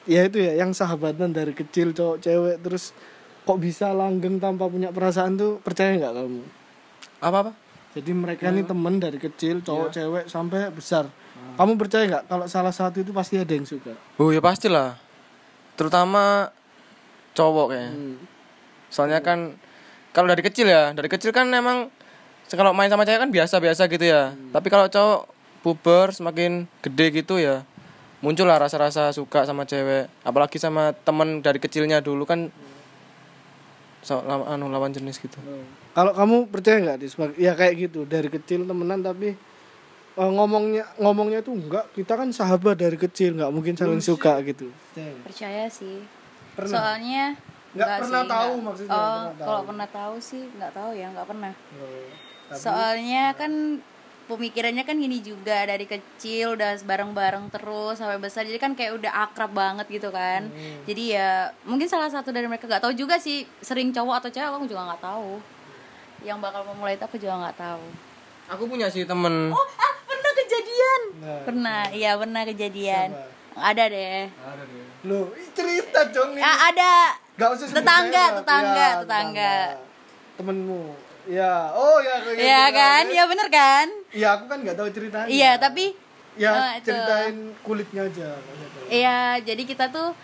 Ya 0.09 0.25
itu 0.25 0.41
ya, 0.41 0.57
yang 0.57 0.73
sahabatan 0.73 1.37
dari 1.37 1.53
kecil 1.53 1.93
cowok 1.93 2.25
cewek 2.25 2.57
terus 2.65 2.97
kok 3.45 3.61
bisa 3.61 3.93
langgeng 3.93 4.41
tanpa 4.41 4.65
punya 4.65 4.89
perasaan 4.89 5.37
tuh 5.37 5.61
percaya 5.61 5.93
nggak 6.01 6.15
kamu? 6.17 6.43
Apa 7.21 7.37
apa? 7.45 7.53
Jadi 7.93 8.11
mereka 8.17 8.49
ini 8.49 8.65
temen 8.65 8.97
dari 8.97 9.21
kecil 9.21 9.61
cowok 9.61 9.89
cewek 9.93 10.25
sampai 10.33 10.73
besar. 10.73 11.13
Kamu 11.61 11.77
percaya 11.77 12.09
nggak 12.09 12.25
kalau 12.25 12.49
salah 12.49 12.73
satu 12.73 13.05
itu 13.05 13.13
pasti 13.13 13.37
ada 13.37 13.53
yang 13.53 13.69
suka? 13.69 13.93
Oh 14.17 14.33
ya 14.33 14.41
pastilah. 14.41 14.97
Terutama 15.77 16.49
cowok 17.37 17.67
kayaknya. 17.77 18.17
Soalnya 18.89 19.21
kan 19.21 19.57
kalau 20.13 20.29
dari 20.29 20.41
kecil 20.41 20.67
ya, 20.69 20.93
dari 20.97 21.07
kecil 21.07 21.31
kan 21.31 21.49
emang 21.53 21.93
kalau 22.49 22.73
main 22.73 22.89
sama 22.89 23.05
cewek 23.05 23.21
kan 23.21 23.31
biasa-biasa 23.31 23.87
gitu 23.93 24.05
ya. 24.09 24.33
Tapi 24.53 24.67
kalau 24.73 24.89
cowok 24.89 25.39
puber 25.63 26.15
semakin 26.15 26.65
gede 26.81 27.23
gitu 27.23 27.37
ya 27.37 27.67
muncul 28.19 28.51
lah 28.51 28.59
rasa-rasa 28.59 29.15
suka 29.15 29.47
sama 29.47 29.63
cewek 29.63 30.11
apalagi 30.27 30.59
sama 30.59 30.91
temen 31.07 31.39
dari 31.39 31.63
kecilnya 31.63 32.03
dulu 32.03 32.27
kan 32.27 32.51
so, 34.03 34.19
lawan, 34.27 34.59
anu, 34.59 34.67
lawan 34.71 34.91
jenis 34.91 35.23
gitu 35.23 35.39
Kalau 35.95 36.15
kamu 36.15 36.47
percaya 36.55 36.79
nggak 36.79 36.99
Dis? 37.03 37.19
Ya 37.39 37.59
kayak 37.59 37.91
gitu 37.91 38.07
dari 38.07 38.31
kecil 38.31 38.63
temenan 38.67 39.03
tapi 39.03 39.35
eh, 40.15 40.31
ngomongnya 40.31 40.87
ngomongnya 40.99 41.43
tuh 41.43 41.59
enggak 41.59 41.91
kita 41.91 42.15
kan 42.15 42.31
sahabat 42.31 42.79
dari 42.79 42.95
kecil 42.95 43.35
nggak 43.35 43.51
mungkin 43.51 43.75
saling 43.75 43.99
suka 43.99 44.39
gitu. 44.47 44.71
Percaya 45.27 45.67
sih. 45.67 46.07
Pernah? 46.55 46.71
Soalnya 46.71 47.25
Nggak 47.81 47.99
pernah 47.99 48.21
sih, 48.21 48.29
tahu 48.29 48.51
nggak. 48.51 48.65
maksudnya, 48.65 48.93
Oh, 48.93 49.01
pernah 49.01 49.33
tahu. 49.33 49.47
kalau 49.47 49.63
pernah 49.65 49.89
tahu 49.89 50.15
sih 50.19 50.43
nggak 50.51 50.73
tahu 50.73 50.91
ya, 50.93 51.07
nggak 51.09 51.27
pernah. 51.27 51.53
Oh, 51.75 52.09
Soalnya 52.51 53.25
kan 53.33 53.53
pemikirannya 54.27 54.83
kan 54.83 54.93
gini 54.95 55.19
juga 55.21 55.65
dari 55.65 55.85
kecil 55.85 56.53
udah 56.53 56.77
bareng-bareng 56.79 57.49
terus 57.49 57.97
sampai 57.97 58.19
besar 58.19 58.45
jadi 58.45 58.57
kan 58.57 58.73
kayak 58.73 58.93
udah 58.95 59.13
akrab 59.23 59.49
banget 59.51 59.89
gitu 59.89 60.11
kan 60.11 60.45
Hmm. 60.45 60.85
jadi 60.85 61.03
ya 61.11 61.29
mungkin 61.65 61.89
salah 61.89 62.09
satu 62.09 62.29
dari 62.29 62.45
mereka 62.45 62.69
nggak 62.69 62.83
tahu 62.83 62.93
juga 62.95 63.17
sih 63.17 63.49
sering 63.59 63.89
cowok 63.89 64.21
atau 64.21 64.31
cewek 64.31 64.49
aku 64.51 64.67
juga 64.67 64.85
nggak 64.85 65.01
tahu 65.03 65.41
yang 66.21 66.37
bakal 66.39 66.61
memulai 66.67 66.93
itu 66.93 67.05
aku 67.05 67.17
juga 67.17 67.41
nggak 67.41 67.57
tahu 67.57 67.85
aku 68.49 68.63
punya 68.67 68.93
sih 68.93 69.05
temen 69.05 69.49
oh 69.49 69.67
ah 69.79 69.93
pernah 70.05 70.33
kejadian 70.35 71.01
Nah, 71.19 71.41
pernah 71.43 71.81
iya 71.91 72.13
pernah 72.15 72.43
kejadian 72.45 73.09
Siapa? 73.11 73.63
ada 73.65 73.85
deh 73.87 74.29
ada 74.29 74.63
deh 74.63 74.85
Loh, 75.05 75.33
ih, 75.33 75.49
cerita 75.53 76.05
dong 76.07 76.35
nih. 76.35 76.43
Ah, 76.43 76.69
ada 76.69 76.91
Gak 77.39 77.49
usah 77.55 77.67
sebut 77.67 77.79
tetangga, 77.79 78.25
merek. 78.25 78.37
tetangga, 78.37 78.75
Ya, 78.77 78.89
tetangga. 78.99 79.55
Temenmu. 80.35 80.83
Ya, 81.29 81.55
oh 81.71 82.01
ya 82.01 82.15
Iya 82.25 82.63
gitu. 82.67 82.75
kan? 82.75 83.03
Iya 83.07 83.25
bener 83.27 83.49
kan? 83.49 83.87
Iya, 84.11 84.29
aku 84.35 84.45
kan 84.47 84.59
nggak 84.59 84.77
tahu 84.77 84.89
ceritanya. 84.91 85.29
Iya, 85.29 85.51
tapi 85.57 85.93
ya 86.35 86.51
eh, 86.51 86.73
itu. 86.79 86.87
ceritain 86.89 87.37
kulitnya 87.61 88.03
aja. 88.05 88.29
Iya, 88.89 89.19
jadi 89.45 89.63
kita 89.63 89.87
tuh 89.89 90.17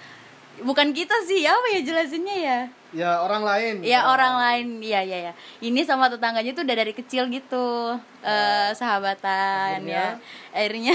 bukan 0.58 0.90
kita 0.90 1.12
sih, 1.22 1.44
apa 1.44 1.66
ya 1.70 1.80
jelasinnya 1.82 2.36
ya? 2.36 2.58
Ya 2.90 3.10
orang 3.20 3.42
lain. 3.42 3.74
Ya 3.82 4.06
orang 4.06 4.34
lain, 4.34 4.66
iya 4.80 5.02
iya 5.02 5.18
ya. 5.28 5.32
Ini 5.60 5.82
sama 5.82 6.08
tetangganya 6.08 6.50
tuh 6.50 6.62
udah 6.62 6.76
dari 6.76 6.92
kecil 6.92 7.26
gitu, 7.28 7.94
eh 8.20 8.70
sahabatan 8.72 9.82
Akhirnya? 9.82 9.92
ya. 9.92 10.56
Akhirnya 10.56 10.94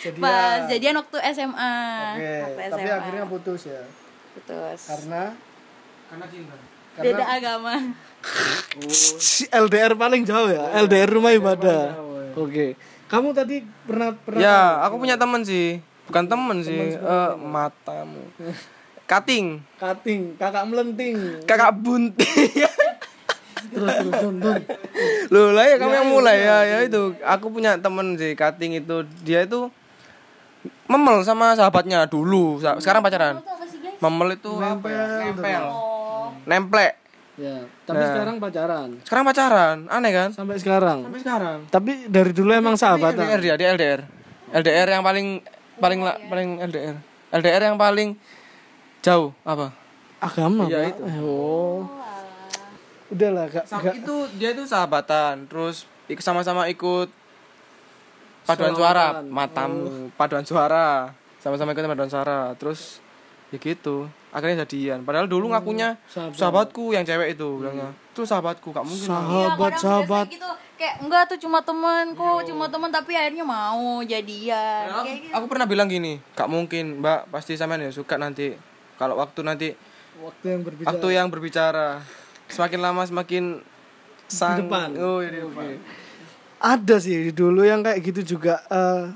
Jadian. 0.00 0.18
pas 0.20 0.60
jadian 0.66 0.96
waktu 0.96 1.16
SMA. 1.30 1.74
Oke, 2.12 2.32
Waktu 2.40 2.70
tapi 2.72 2.80
SMA. 2.82 2.96
akhirnya 2.96 3.24
putus 3.28 3.62
ya. 3.66 3.82
Putus. 4.34 4.80
Karena 4.90 5.22
karena 6.10 6.26
cinta 6.28 6.54
Beda 6.94 7.24
karena 7.26 7.26
agama. 7.38 7.74
si 8.90 9.46
LDR 9.50 9.98
paling 9.98 10.22
jauh 10.22 10.46
ya. 10.50 10.78
LDR 10.82 11.10
rumah 11.10 11.34
ibadah. 11.34 11.94
ya. 11.94 12.38
Oke. 12.38 12.74
Kamu 13.10 13.30
tadi 13.30 13.62
pernah 13.86 14.10
pernah 14.14 14.40
ya 14.42 14.58
aku 14.82 14.98
punya 14.98 15.14
temen 15.14 15.46
sih 15.46 15.78
bukan 16.08 16.24
temen 16.28 16.56
sih 16.60 16.96
eh, 16.96 17.32
matamu 17.40 18.20
cutting 19.04 19.60
cutting, 19.76 20.36
kakak 20.36 20.64
melenting. 20.68 21.16
kakak 21.44 21.72
bunting 21.76 22.48
terus 23.74 23.92
terus 23.96 24.14
don, 24.20 24.36
don. 24.44 24.60
Loh 25.32 25.56
lah 25.56 25.64
ya 25.64 25.76
kamu 25.80 25.92
yang 25.96 26.08
mulai 26.12 26.36
ya 26.44 26.56
ya 26.68 26.78
itu 26.84 27.16
aku 27.24 27.48
punya 27.48 27.80
temen 27.80 28.16
sih 28.20 28.36
cutting 28.36 28.76
itu 28.76 29.04
dia 29.24 29.48
itu 29.48 29.72
memel 30.84 31.24
sama 31.24 31.56
sahabatnya 31.56 32.04
dulu 32.04 32.60
sekarang 32.60 33.00
pacaran 33.00 33.40
Itu 33.94 34.02
memel 34.02 34.28
itu 34.32 34.50
apa 34.56 34.86
ya? 34.86 35.04
nempel. 35.24 35.64
Oh, 35.64 36.26
nemplek. 36.44 36.92
Ya, 37.34 37.66
tapi 37.82 37.98
Nah. 37.98 38.08
sekarang 38.08 38.36
pacaran. 38.38 38.88
sekarang 39.02 39.24
pacaran? 39.24 39.76
Aneh 39.88 40.12
kan? 40.12 40.30
Sampai 40.30 40.54
sekarang. 40.54 41.02
sampai 41.02 41.18
sekarang. 41.18 41.58
Tapi 41.66 42.06
dari 42.06 42.30
dulu 42.30 42.50
emang 42.50 42.74
sahabatan. 42.74 43.18
LDR 43.20 43.40
dia 43.40 43.54
dia 43.56 43.68
LDR 43.70 44.00
LDR 44.52 44.88
yang 44.88 45.02
paling 45.02 45.42
paling 45.76 45.98
la- 45.98 46.20
paling 46.24 46.62
LDR 46.62 46.94
LDR 47.32 47.62
yang 47.64 47.76
paling 47.76 48.14
jauh 49.00 49.34
apa? 49.42 49.74
Agama, 50.16 50.64
Iya, 50.64 50.88
Pak. 50.88 51.20
Oh. 51.20 51.84
Udahlah, 53.10 53.44
gak, 53.48 53.66
Sa- 53.66 53.78
gak 53.78 53.98
itu 53.98 54.16
dia 54.38 54.54
itu 54.54 54.64
sahabatan. 54.64 55.44
Terus 55.44 55.90
sama-sama 56.18 56.64
ikut 56.66 57.10
paduan 58.44 58.72
suara. 58.72 59.06
Solawan. 59.12 59.26
matamu 59.28 59.80
paduan 60.14 60.44
suara. 60.44 61.10
Sama-sama 61.36 61.74
ikut 61.74 61.82
paduan 61.84 62.08
suara. 62.08 62.54
Terus 62.54 63.03
ya 63.48 63.56
gitu 63.56 64.06
akhirnya 64.28 64.62
jadian 64.62 65.02
padahal 65.02 65.24
dulu 65.24 65.48
ngakunya 65.48 65.94
sahabat. 66.06 66.34
sahabatku 66.34 66.90
yang 66.90 67.02
cewek 67.02 67.34
itu 67.34 67.48
bilangnya 67.54 67.90
itu 68.10 68.22
sahabatku 68.22 68.70
gak 68.70 68.82
mungkin. 68.82 69.04
Iya, 69.04 69.10
sahabat 69.10 69.70
kadang 69.70 69.82
sahabat. 69.82 70.26
gitu 70.28 70.48
kayak 70.74 70.96
enggak 71.00 71.22
tuh 71.26 71.38
cuma 71.38 71.58
temen 71.60 72.04
kok 72.12 72.40
cuma 72.44 72.64
temen 72.66 72.90
tapi 72.90 73.12
akhirnya 73.12 73.42
mau 73.42 74.02
jadian 74.02 74.86
Padahal 74.86 75.02
kayak 75.02 75.18
gitu 75.20 75.34
aku 75.34 75.46
pernah 75.46 75.66
bilang 75.66 75.86
gini 75.86 76.18
gak 76.32 76.46
mungkin 76.46 76.84
mbak 76.98 77.28
pasti 77.28 77.54
sampean 77.54 77.82
ya 77.82 77.90
suka 77.90 78.14
nanti 78.16 78.54
kalau 78.94 79.16
waktu 79.16 79.40
nanti 79.42 79.68
Waktu 80.14 80.46
yang 80.48 80.60
berbicara. 80.62 80.88
waktu 80.88 81.06
yang 81.10 81.26
berbicara 81.26 81.86
semakin 82.46 82.78
lama 82.80 83.02
semakin 83.02 83.44
sang 84.24 84.62
depan. 84.62 84.94
oh 84.96 85.18
iya, 85.18 85.30
di 85.30 85.40
depan. 85.42 85.78
Ada 86.56 86.96
sih 86.98 87.28
dulu 87.30 87.60
yang 87.60 87.82
kayak 87.82 87.98
gitu 88.00 88.34
juga 88.34 88.62
eh, 88.64 89.10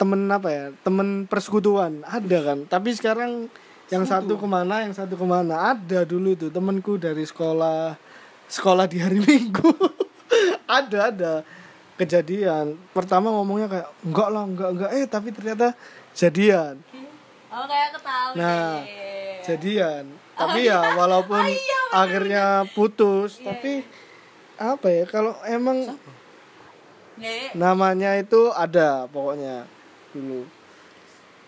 temen 0.00 0.24
apa 0.32 0.48
ya? 0.48 0.64
Temen 0.80 1.28
persekutuan. 1.28 2.00
Ada 2.08 2.38
kan. 2.40 2.58
Tapi 2.64 2.96
sekarang 2.96 3.52
yang 3.92 4.08
satu 4.08 4.40
ke 4.40 4.46
mana, 4.48 4.80
yang 4.88 4.96
satu 4.96 5.20
ke 5.20 5.26
mana. 5.28 5.76
Ada 5.76 6.08
dulu 6.08 6.32
tuh 6.32 6.48
temenku 6.48 6.96
dari 6.96 7.28
sekolah 7.28 8.00
sekolah 8.48 8.88
di 8.88 8.96
hari 9.04 9.20
Minggu. 9.28 9.68
ada 10.64 11.12
ada 11.12 11.32
kejadian. 12.00 12.80
Pertama 12.96 13.28
ngomongnya 13.28 13.68
kayak 13.68 13.88
enggak 14.00 14.28
lah, 14.32 14.42
enggak 14.48 14.70
enggak. 14.72 14.90
Eh 14.96 15.04
tapi 15.04 15.28
ternyata 15.36 15.76
jadian. 16.16 16.80
oh 17.50 17.66
kayak 17.66 17.90
ketahui 17.98 18.34
Nah, 18.38 18.86
jadian 19.42 20.04
tapi 20.40 20.72
ya 20.72 20.80
walaupun 20.96 21.44
akhirnya 22.00 22.64
putus 22.72 23.36
tapi 23.44 23.84
apa 24.56 24.86
ya 24.88 25.04
kalau 25.04 25.36
emang 25.44 25.98
Nih, 27.20 27.52
namanya 27.52 28.16
itu 28.16 28.48
ada 28.48 29.04
pokoknya 29.12 29.68
dulu. 30.14 30.46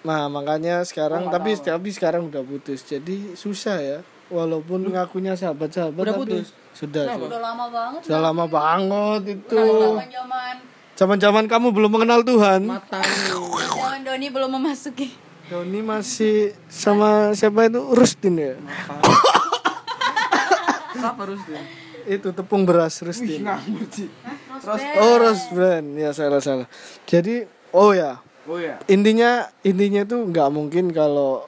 Nah 0.02 0.26
makanya 0.26 0.82
sekarang 0.82 1.30
tapi 1.30 1.54
tapi 1.58 1.88
sekarang 1.94 2.26
udah 2.26 2.42
putus. 2.42 2.82
Jadi 2.82 3.38
susah 3.38 3.78
ya. 3.78 3.98
Walaupun 4.32 4.88
ngakunya 4.88 5.36
sahabat-sahabat 5.36 6.08
Udah 6.08 6.14
tapi 6.16 6.22
putus? 6.24 6.56
sudah 6.72 7.04
sudah. 7.04 7.28
udah 7.28 7.40
lama 7.44 7.66
banget. 7.68 8.00
Sudah 8.08 8.20
lama 8.24 8.44
banget 8.48 9.22
itu. 9.36 9.60
Zaman 9.60 10.08
zaman 10.08 10.54
zaman-zaman. 10.96 11.44
Kamu 11.50 11.68
belum 11.74 11.90
mengenal 11.92 12.24
Tuhan. 12.24 12.64
Zaman 12.64 14.00
Doni 14.02 14.26
belum 14.32 14.50
memasuki. 14.56 15.12
Doni 15.52 15.84
masih 15.84 16.56
sama 16.70 17.36
siapa 17.36 17.68
itu? 17.68 17.82
Rustin 17.92 18.34
ya? 18.40 18.54
Siapa 20.96 21.20
harus 21.26 21.42
dia? 21.44 21.62
itu 22.02 22.34
tepung 22.34 22.66
beras 22.66 22.98
Rustin. 23.02 23.46
Nganggur 23.46 23.86
sih. 23.90 24.10
Oh 24.98 25.18
Brand. 25.54 25.86
Ya 25.94 26.10
salah 26.10 26.42
salah. 26.42 26.66
Jadi 27.06 27.46
oh 27.70 27.94
ya 27.94 28.18
Oh 28.44 28.56
ya. 28.56 28.74
intinya 28.86 29.30
intinya 29.62 30.02
tuh 30.02 30.26
nggak 30.26 30.48
mungkin 30.48 30.90
kalau 30.90 31.46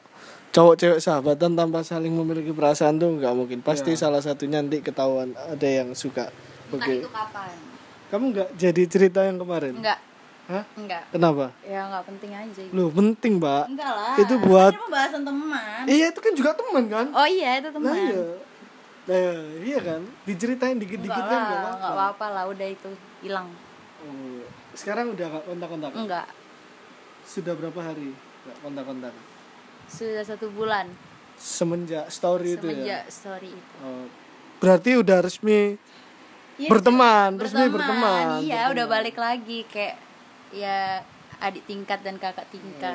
cowok 0.51 0.75
cewek 0.77 1.01
sahabatan 1.01 1.53
tanpa 1.53 1.83
saling 1.83 2.11
memiliki 2.11 2.51
perasaan 2.51 2.97
tuh 2.97 3.11
nggak 3.13 3.33
mungkin. 3.33 3.59
Pasti 3.61 3.95
salah 3.95 4.21
satunya 4.21 4.59
nanti 4.59 4.79
ketahuan 4.79 5.35
ada 5.35 5.67
yang 5.67 5.91
suka. 5.93 6.31
entah 6.67 6.81
Oke. 6.81 6.95
itu 6.97 7.09
kapan 7.09 7.55
Kamu 8.07 8.25
nggak 8.31 8.49
jadi 8.55 8.83
cerita 8.85 9.21
yang 9.23 9.37
kemarin? 9.37 9.75
enggak 9.75 9.99
Hah? 10.45 10.63
enggak 10.75 11.03
Kenapa? 11.09 11.51
ya 11.63 11.81
enggak 11.85 12.05
penting 12.05 12.31
aja 12.31 12.61
gitu. 12.61 12.71
Loh 12.71 12.89
penting 12.89 13.33
mbak. 13.37 13.65
enggak 13.67 13.91
lah 13.91 14.15
Itu 14.17 14.35
buat- 14.39 14.71
Ini 14.71 14.81
pembahasan 14.81 15.23
teman 15.25 15.83
Iya 15.85 16.07
itu 16.09 16.21
kan 16.21 16.33
juga 16.33 16.51
teman 16.53 16.85
kan? 16.87 17.07
oh 17.11 17.27
iya 17.27 17.59
itu 17.59 17.69
teman 17.69 17.89
Nah, 17.89 17.99
iya. 17.99 18.23
Nah, 19.05 19.19
iya 19.61 19.79
kan? 19.81 20.01
Diceritain 20.23 20.77
dikit-dikit 20.77 21.11
enggak 21.11 21.27
kan 21.27 21.35
lah 21.35 21.45
nggak 21.45 21.59
enggak 21.59 21.75
apa-apa. 21.83 22.03
apa-apa 22.15 22.27
lah 22.31 22.45
udah 22.47 22.69
itu 22.69 22.91
hilang 23.21 23.49
Oh, 24.01 24.45
Sekarang 24.73 25.11
udah 25.11 25.27
nggak 25.29 25.45
kontak-kontak? 25.45 25.91
enggak 25.93 26.27
Sudah 27.25 27.53
berapa 27.53 27.81
hari 27.83 28.13
nggak 28.45 28.57
kontak-kontak? 28.61 29.15
sudah 29.87 30.23
satu 30.23 30.49
bulan 30.51 30.89
Semenjak 31.35 32.09
story 32.09 32.55
itu 32.55 32.65
ya? 32.65 32.73
semenjak 32.73 33.03
story 33.07 33.51
itu 33.51 33.75
Oh, 33.81 34.07
berarti 34.59 34.91
udah 34.97 35.19
resmi 35.21 35.77
Iya, 36.55 36.71
berteman, 36.71 37.37
resmi 37.37 37.67
berteman. 37.67 38.41
iya 38.41 38.71
udah 38.71 38.87
balik 38.87 39.15
lagi 39.15 39.67
kayak 39.67 39.99
ya 40.51 41.03
adik 41.37 41.65
tingkat 41.65 42.01
dan 42.01 42.17
kakak 42.17 42.47
tingkat 42.49 42.95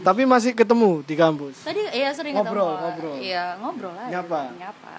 Tapi 0.00 0.22
masih 0.24 0.54
ketemu 0.54 1.02
di 1.02 1.12
kampus. 1.14 1.60
tadi 1.60 1.82
iya 1.90 2.08
sering 2.10 2.32
Ngobrol, 2.32 2.70
ketemu 2.70 2.84
ngobrol. 2.86 3.14
iya 3.18 3.44
ngobrol 3.56 3.92
lah 3.92 4.06
Nyapa? 4.08 4.40
nyapa 4.54 4.94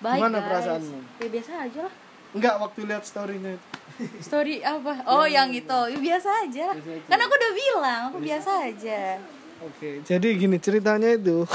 baik 0.00 0.16
Gimana 0.16 0.36
guys. 0.36 0.46
perasaanmu? 0.46 0.98
ya 1.18 1.28
biasa 1.28 1.52
aja 1.60 1.80
lah 1.82 1.94
Enggak 2.32 2.54
waktu 2.58 2.80
lihat 2.84 3.02
storynya 3.02 3.50
itu. 3.52 3.66
Story 4.18 4.60
apa? 4.60 5.06
Oh 5.06 5.26
yang 5.26 5.50
itu. 5.54 5.80
ya, 5.90 5.98
biasa 5.98 6.28
aja. 6.46 6.66
Kan 7.06 7.18
aku 7.18 7.32
udah 7.34 7.52
bilang 7.54 8.00
aku 8.10 8.18
biasa 8.18 8.50
aja. 8.70 9.18
Oke, 9.64 10.04
jadi 10.04 10.28
gini 10.36 10.58
ceritanya 10.60 11.14
itu. 11.14 11.46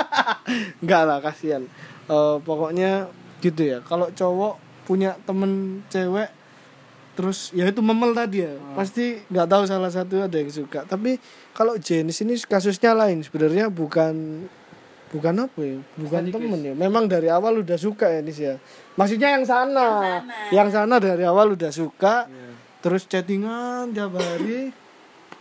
Enggak 0.84 1.02
lah, 1.08 1.18
kasihan. 1.18 1.64
Eh, 2.06 2.36
pokoknya 2.44 3.08
gitu 3.42 3.62
ya. 3.66 3.78
Kalau 3.82 4.12
cowok 4.12 4.54
punya 4.86 5.16
temen 5.24 5.82
cewek 5.88 6.28
terus 7.12 7.52
ya 7.52 7.68
itu 7.68 7.84
memel 7.84 8.16
tadi 8.16 8.44
ya. 8.44 8.54
Pasti 8.72 9.20
nggak 9.28 9.48
tahu 9.48 9.62
salah 9.68 9.90
satu 9.92 10.22
ada 10.22 10.36
yang 10.36 10.52
suka. 10.52 10.84
Tapi 10.84 11.18
kalau 11.52 11.76
jenis 11.76 12.22
ini 12.24 12.38
kasusnya 12.40 12.94
lain. 12.94 13.24
Sebenarnya 13.24 13.68
bukan 13.72 14.46
bukan 15.12 15.34
apa 15.44 15.60
ya? 15.60 15.78
Bukan 16.00 16.22
temen 16.32 16.60
ya. 16.64 16.72
Memang 16.72 17.04
dari 17.04 17.28
awal 17.28 17.60
udah 17.60 17.76
suka 17.76 18.08
ya 18.08 18.20
Nis 18.24 18.40
ya. 18.40 18.56
Maksudnya 18.96 19.36
yang 19.36 19.44
sana. 19.44 20.20
Yang 20.48 20.68
sana, 20.72 20.96
dari 20.96 21.22
awal 21.28 21.52
udah 21.52 21.68
suka 21.68 22.26
terus 22.82 23.06
chattingan 23.06 23.92
tiap 23.92 24.16
hari. 24.16 24.72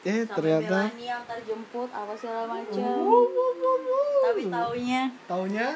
Eh 0.02 0.26
ternyata 0.26 0.90
Melani 0.90 1.08
antar 1.14 1.38
jemput 1.46 1.90
apa 1.94 2.14
segala 2.18 2.50
macam 2.50 2.90
tapi 4.26 4.42
taunya. 4.50 5.02
Taunya 5.30 5.68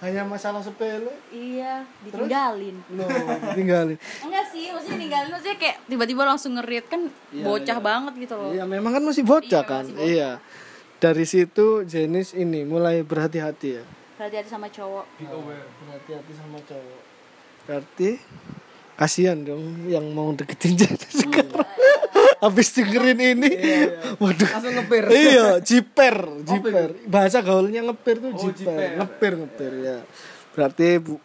hanya 0.00 0.22
masalah 0.24 0.64
sepele. 0.64 1.12
Iya 1.28 1.84
ditinggalin. 2.00 2.80
Loh 2.96 3.08
tinggalin 3.52 4.00
enggak 4.24 4.44
sih 4.48 4.72
maksudnya 4.72 4.96
ninggalin 4.96 5.30
maksudnya 5.36 5.58
kayak 5.60 5.76
tiba-tiba 5.84 6.22
langsung 6.24 6.56
ngerit 6.56 6.88
kan 6.88 7.12
bocah 7.44 7.78
banget 7.82 8.12
gitu 8.24 8.34
loh. 8.40 8.56
Iya 8.56 8.64
memang 8.64 8.92
kan 8.96 9.04
masih 9.04 9.24
bocah 9.28 9.62
kan? 9.68 9.84
iya 10.00 10.40
dari 10.98 11.24
situ 11.24 11.82
jenis 11.84 12.34
ini 12.34 12.62
mulai 12.62 13.00
berhati-hati 13.00 13.68
ya. 13.72 13.84
Hati-hati 14.18 14.48
sama 14.48 14.66
cowok. 14.66 15.06
Berhati-hati 15.20 16.32
sama 16.34 16.58
cowok. 16.60 17.00
Berarti 17.64 18.10
kasihan 18.94 19.38
dong 19.38 19.86
yang 19.86 20.10
mau 20.10 20.32
deketin 20.32 20.74
jenis 20.74 21.12
sekarang. 21.22 21.62
Habis 22.38 22.70
dengerin 22.72 23.18
ini 23.18 23.50
waduh. 24.16 24.46
Langsung 24.48 24.74
ngepir. 24.76 25.04
iya 25.10 25.58
jiper 25.58 26.16
jiper. 26.42 26.88
Bahasa 27.06 27.42
gaulnya 27.42 27.82
ngepir 27.84 28.18
tuh 28.18 28.30
Oh, 28.30 28.38
jiper. 28.40 28.74
jiper. 28.74 28.90
ngepir 28.96 29.32
ngepir 29.36 29.72
ya. 29.80 29.98
Berarti 30.50 30.98
bu 30.98 31.18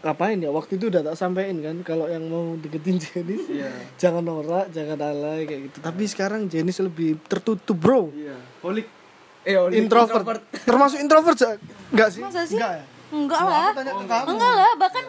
ngapain 0.00 0.38
ya? 0.38 0.50
Waktu 0.50 0.72
itu 0.74 0.88
udah 0.88 1.02
tak 1.04 1.14
sampein 1.14 1.58
kan 1.60 1.76
kalau 1.82 2.06
yang 2.06 2.22
mau 2.24 2.54
deketin 2.56 2.96
Jenis 2.98 3.46
Iya. 3.46 3.70
jangan 3.94 4.22
norak 4.22 4.70
jangan 4.70 4.98
alay 4.98 5.44
kayak 5.44 5.60
gitu. 5.68 5.78
Tapi 5.82 6.02
sekarang 6.06 6.46
Jenis 6.46 6.78
lebih 6.80 7.18
tertutup 7.22 7.74
bro. 7.74 8.10
Iya. 8.10 8.34
Holik. 8.62 8.86
Eh, 9.42 9.56
holik. 9.56 9.76
introvert. 9.78 10.40
termasuk 10.62 10.98
introvert 10.98 11.38
enggak 11.88 12.08
sih 12.10 12.20
Masa 12.20 12.44
sih? 12.44 12.56
enggak 12.56 12.72
ya 12.76 12.84
Enggak 13.10 13.40
lah. 13.42 13.66
aku 13.66 13.76
tanya 13.76 13.92
ke 13.92 14.04
kamu. 14.06 14.26
Enggak 14.30 14.54
lah, 14.54 14.72
bahkan 14.76 15.04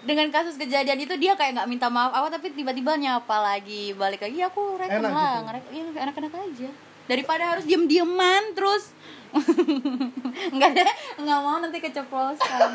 dengan 0.00 0.26
kasus 0.28 0.56
kejadian 0.56 0.98
itu 0.98 1.14
dia 1.16 1.32
kayak 1.34 1.52
nggak 1.54 1.68
minta 1.68 1.86
maaf 1.86 2.08
apa 2.10 2.28
tapi 2.30 2.50
tiba-tiba 2.50 2.96
nyapa 2.96 3.36
lagi 3.38 3.92
balik 3.92 4.20
lagi 4.22 4.40
aku 4.40 4.74
rekom 4.74 4.96
Enak 4.98 5.08
lah 5.08 5.28
gitu. 5.30 5.44
ngerek 5.44 5.64
iya 5.70 5.82
enak-enak 6.02 6.32
aja 6.32 6.68
daripada 7.04 7.42
harus 7.46 7.64
diem-dieman 7.64 8.42
terus 8.52 8.96
nggak 10.56 10.70
deh 10.72 10.84
nggak 11.18 11.38
mau 11.38 11.60
nanti 11.60 11.78
keceplosan 11.78 12.70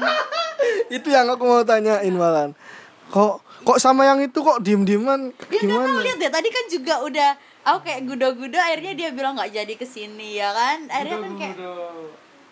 itu 0.95 1.08
yang 1.08 1.25
aku 1.25 1.43
mau 1.43 1.62
tanyain 1.62 2.13
malan 2.13 2.53
kok 3.08 3.41
kok 3.63 3.77
sama 3.77 4.05
yang 4.05 4.21
itu 4.21 4.38
kok 4.38 4.62
diem 4.62 4.86
dieman 4.86 5.34
dia 5.49 5.60
nggak 5.62 5.81
tahu 5.81 5.81
gimana 5.81 6.05
lihat 6.05 6.17
deh 6.19 6.29
tadi 6.29 6.49
kan 6.49 6.65
juga 6.69 6.93
udah 7.01 7.29
aku 7.65 7.80
kayak 7.82 8.01
gudo-gudo 8.06 8.56
akhirnya 8.56 8.93
dia 8.93 9.10
bilang 9.10 9.34
nggak 9.34 9.51
jadi 9.51 9.73
ke 9.73 9.84
sini 9.84 10.38
ya 10.38 10.49
kan 10.49 10.86
akhirnya 10.88 11.17
kan 11.19 11.34
kayak 11.36 11.58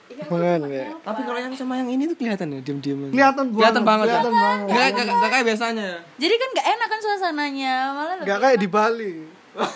Iya, 0.06 0.30
Makanya. 0.30 0.67
ya. 0.69 0.88
Tapi 0.99 1.21
kalau 1.23 1.39
yang 1.39 1.54
sama 1.56 1.73
yang 1.76 1.89
ini 1.89 2.06
tuh 2.06 2.13
kelihatan 2.13 2.45
ya 2.52 2.60
diam-diaman. 2.60 3.10
kelihatan 3.10 3.45
banget 3.49 3.65
Kelihatan 3.65 3.82
banget. 3.82 4.06
ya? 4.06 4.12
kelihatan 4.12 4.34
banget 4.36 4.60
Enggak 4.67 4.86
enggak 4.86 5.06
enggak 5.10 5.32
kayak 5.32 5.45
biasanya. 5.47 5.89
jadi 6.15 6.34
kan 6.36 6.49
nggak 6.52 6.67
enak 6.69 6.88
kan 6.88 6.99
suasananya 7.02 7.76
malah 7.89 8.15
nggak 8.19 8.39
kayak 8.39 8.58
di 8.60 8.67
Bali 8.67 9.13
Loh, 9.54 9.69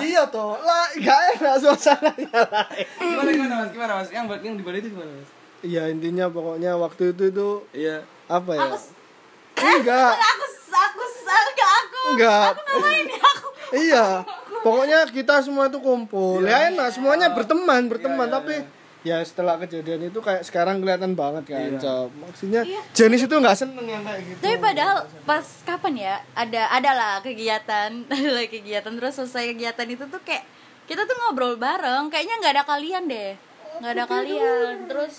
iya 0.00 0.22
toh 0.26 0.56
lah 0.58 0.84
nggak 0.92 1.18
enak 1.34 1.54
suasananya 1.56 2.38
lah 2.42 2.64
Gimana 2.98 3.30
gimana 3.30 3.54
Mas? 3.58 3.70
Gimana 3.70 3.92
Mas? 3.94 4.08
Yang 4.10 4.24
yang 4.42 4.54
di 4.54 4.64
Bali 4.64 4.76
itu 4.80 4.88
gimana 4.90 5.10
Mas? 5.14 5.28
iya 5.62 5.82
intinya 5.86 6.26
pokoknya 6.26 6.70
waktu 6.74 7.02
itu 7.10 7.22
itu 7.26 7.48
Iya. 7.72 7.96
apa 8.26 8.50
ya 8.50 8.62
aku 8.66 8.76
enggak 9.60 10.12
aku 10.28 10.44
aku 10.66 11.00
enggak 11.46 11.70
aku 11.70 11.98
enggak 12.10 12.42
ngapain 12.58 13.06
ya 13.06 13.20
aku 13.22 13.48
iya 13.78 14.06
pokoknya 14.62 14.98
kita 15.10 15.42
semua 15.44 15.68
itu 15.68 15.78
kumpul. 15.80 16.44
Ya 16.44 16.70
enak. 16.72 16.94
Semuanya 16.94 17.32
berteman 17.32 17.88
berteman. 17.88 18.28
tapi 18.30 18.62
ya 19.00 19.16
setelah 19.24 19.56
kejadian 19.56 20.12
itu 20.12 20.20
kayak 20.20 20.44
sekarang 20.44 20.84
kelihatan 20.84 21.16
banget 21.16 21.56
kan 21.56 21.72
Cok. 21.80 22.08
maksudnya 22.20 22.60
jenis 22.92 23.24
itu 23.24 23.32
nggak 23.32 23.56
seneng 23.56 23.86
yang 23.88 24.04
kayak 24.04 24.20
gitu. 24.28 24.40
Tapi 24.44 24.56
padahal 24.60 24.96
pas 25.24 25.46
kapan 25.64 25.94
ya 25.96 26.14
ada 26.36 26.62
adalah 26.68 27.12
kegiatan 27.24 27.90
adalah 28.12 28.44
kegiatan. 28.44 28.92
Terus 28.92 29.14
selesai 29.16 29.56
kegiatan 29.56 29.86
itu 29.88 30.04
tuh 30.04 30.20
kayak 30.20 30.44
kita 30.84 31.08
tuh 31.08 31.16
ngobrol 31.16 31.56
bareng. 31.56 32.12
Kayaknya 32.12 32.34
nggak 32.44 32.54
ada 32.60 32.64
kalian 32.68 33.02
deh. 33.08 33.32
Nggak 33.80 33.92
ada 33.96 34.04
kalian. 34.04 34.74
Terus 34.84 35.14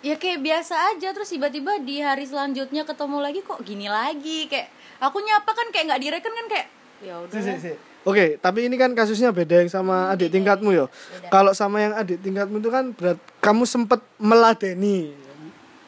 ya 0.00 0.16
kayak 0.16 0.40
biasa 0.40 0.74
aja. 0.96 1.08
Terus 1.12 1.28
tiba-tiba 1.28 1.76
di 1.84 2.00
hari 2.00 2.24
selanjutnya 2.24 2.88
ketemu 2.88 3.18
lagi 3.20 3.40
kok 3.44 3.60
gini 3.60 3.92
lagi? 3.92 4.48
Kayak 4.48 4.72
aku 5.04 5.20
nyapa 5.20 5.50
kan 5.52 5.68
kayak 5.68 5.84
nggak 5.92 6.00
direken 6.00 6.32
kan 6.32 6.46
kayak 6.48 6.68
ya 7.00 7.16
udah 7.16 7.32
Si, 7.32 7.40
si, 7.40 7.52
si. 7.60 7.72
Oke, 8.00 8.36
tapi 8.36 8.64
ini 8.64 8.74
kan 8.74 8.90
kasusnya 8.90 9.28
beda 9.28 9.60
yang 9.60 9.68
sama 9.68 10.08
adik 10.08 10.32
tingkatmu 10.32 10.72
yo. 10.72 10.86
Kalau 11.28 11.52
sama 11.52 11.78
yang 11.78 11.92
adik 11.92 12.16
tingkatmu 12.18 12.56
itu 12.56 12.68
kan 12.68 12.90
berat 12.90 13.20
kamu 13.38 13.64
sempet 13.64 14.00
meladeni. 14.16 15.12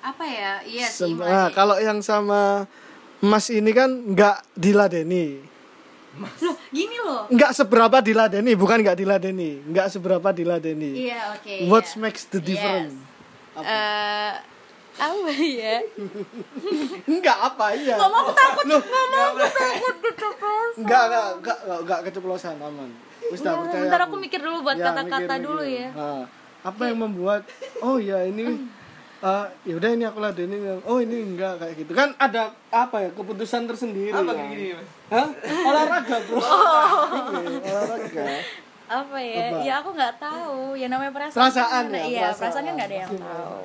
apa 0.02 0.26
ya 0.26 0.52
iya 0.66 0.86
sih 0.90 1.14
Sem- 1.14 1.22
nah, 1.22 1.46
kalau 1.48 1.78
yang 1.78 2.02
sama 2.02 2.66
Mas 3.18 3.46
ini 3.48 3.70
kan 3.70 3.86
nggak 3.86 4.50
diladeni. 4.52 5.38
loh 6.12 6.56
gini 6.68 6.98
loh 6.98 7.24
Nggak 7.30 7.54
seberapa 7.54 8.02
diladeni, 8.02 8.52
bukan 8.52 8.82
nggak 8.82 8.98
diladeni, 8.98 9.62
nggak 9.64 9.88
seberapa 9.88 10.28
diladeni. 10.28 11.06
iya 11.06 11.32
oke 11.32 11.54
What 11.64 11.86
iya. 11.86 11.96
makes 11.96 12.26
the 12.26 12.42
difference? 12.42 12.98
Eh, 13.54 13.62
apa 13.62 14.42
ya 14.94 15.76
Enggak 17.04 17.38
apa 17.42 17.66
iya. 17.72 17.96
nggak 17.96 18.08
mau 18.08 18.20
aku 18.22 18.32
takut 18.32 18.64
Loh, 18.66 18.80
nggak 18.80 19.06
mau 19.08 19.24
aku 19.24 19.38
takut 19.40 19.94
keceplosan 20.04 20.78
enggak 20.78 21.02
enggak 21.02 21.24
enggak 21.32 21.56
enggak, 21.58 21.78
enggak 21.80 21.98
keceplosan 22.04 22.54
aman. 22.56 22.90
Wis 23.24 23.40
dah 23.40 23.52
Bentar, 23.52 23.62
percaya. 23.64 23.82
bentar 23.82 24.00
aku 24.02 24.16
mikir 24.16 24.40
dulu 24.40 24.56
buat 24.62 24.76
Ya, 24.76 24.84
kata-kata 24.84 25.32
mikir, 25.32 25.44
dulu 25.44 25.62
mikir. 25.62 25.78
ya. 25.78 25.88
Nah, 25.92 26.22
apa 26.62 26.82
yang 26.84 26.98
membuat 27.00 27.42
oh 27.80 27.96
ya 27.96 28.18
ini 28.22 28.44
eh 29.22 29.44
ya 29.68 29.74
udah 29.74 29.90
ini 29.90 30.04
aku 30.04 30.18
ladenin 30.18 30.60
oh 30.82 30.98
ini 30.98 31.16
enggak 31.24 31.54
kayak 31.56 31.74
gitu 31.76 31.92
kan 31.92 32.12
ada 32.16 32.42
apa 32.68 32.96
ya 33.00 33.10
keputusan 33.10 33.64
tersendiri 33.64 34.12
Apa 34.12 34.22
ya. 34.24 34.34
kayak 34.34 34.50
gini 34.50 34.64
Mas? 34.72 34.88
Hah? 35.08 35.28
olahraga 35.62 36.16
bro 36.22 36.38
Iya, 37.32 37.60
olahraga 37.64 38.26
Apa 38.84 39.16
ya? 39.18 39.44
Apa? 39.48 39.58
Ya 39.62 39.74
aku 39.80 39.90
nggak 39.90 40.14
tahu. 40.18 40.76
Ya 40.76 40.84
namanya 40.86 41.08
perasaan. 41.10 41.40
Perasaan 41.40 41.84
kan, 41.86 41.96
ya, 41.96 42.04
Iya, 42.04 42.20
perasaan. 42.28 42.40
perasaan 42.42 42.62
kan 42.62 42.72
nggak 42.74 42.88
ada 42.90 42.98
yang 42.98 43.10
tahu. 43.16 43.62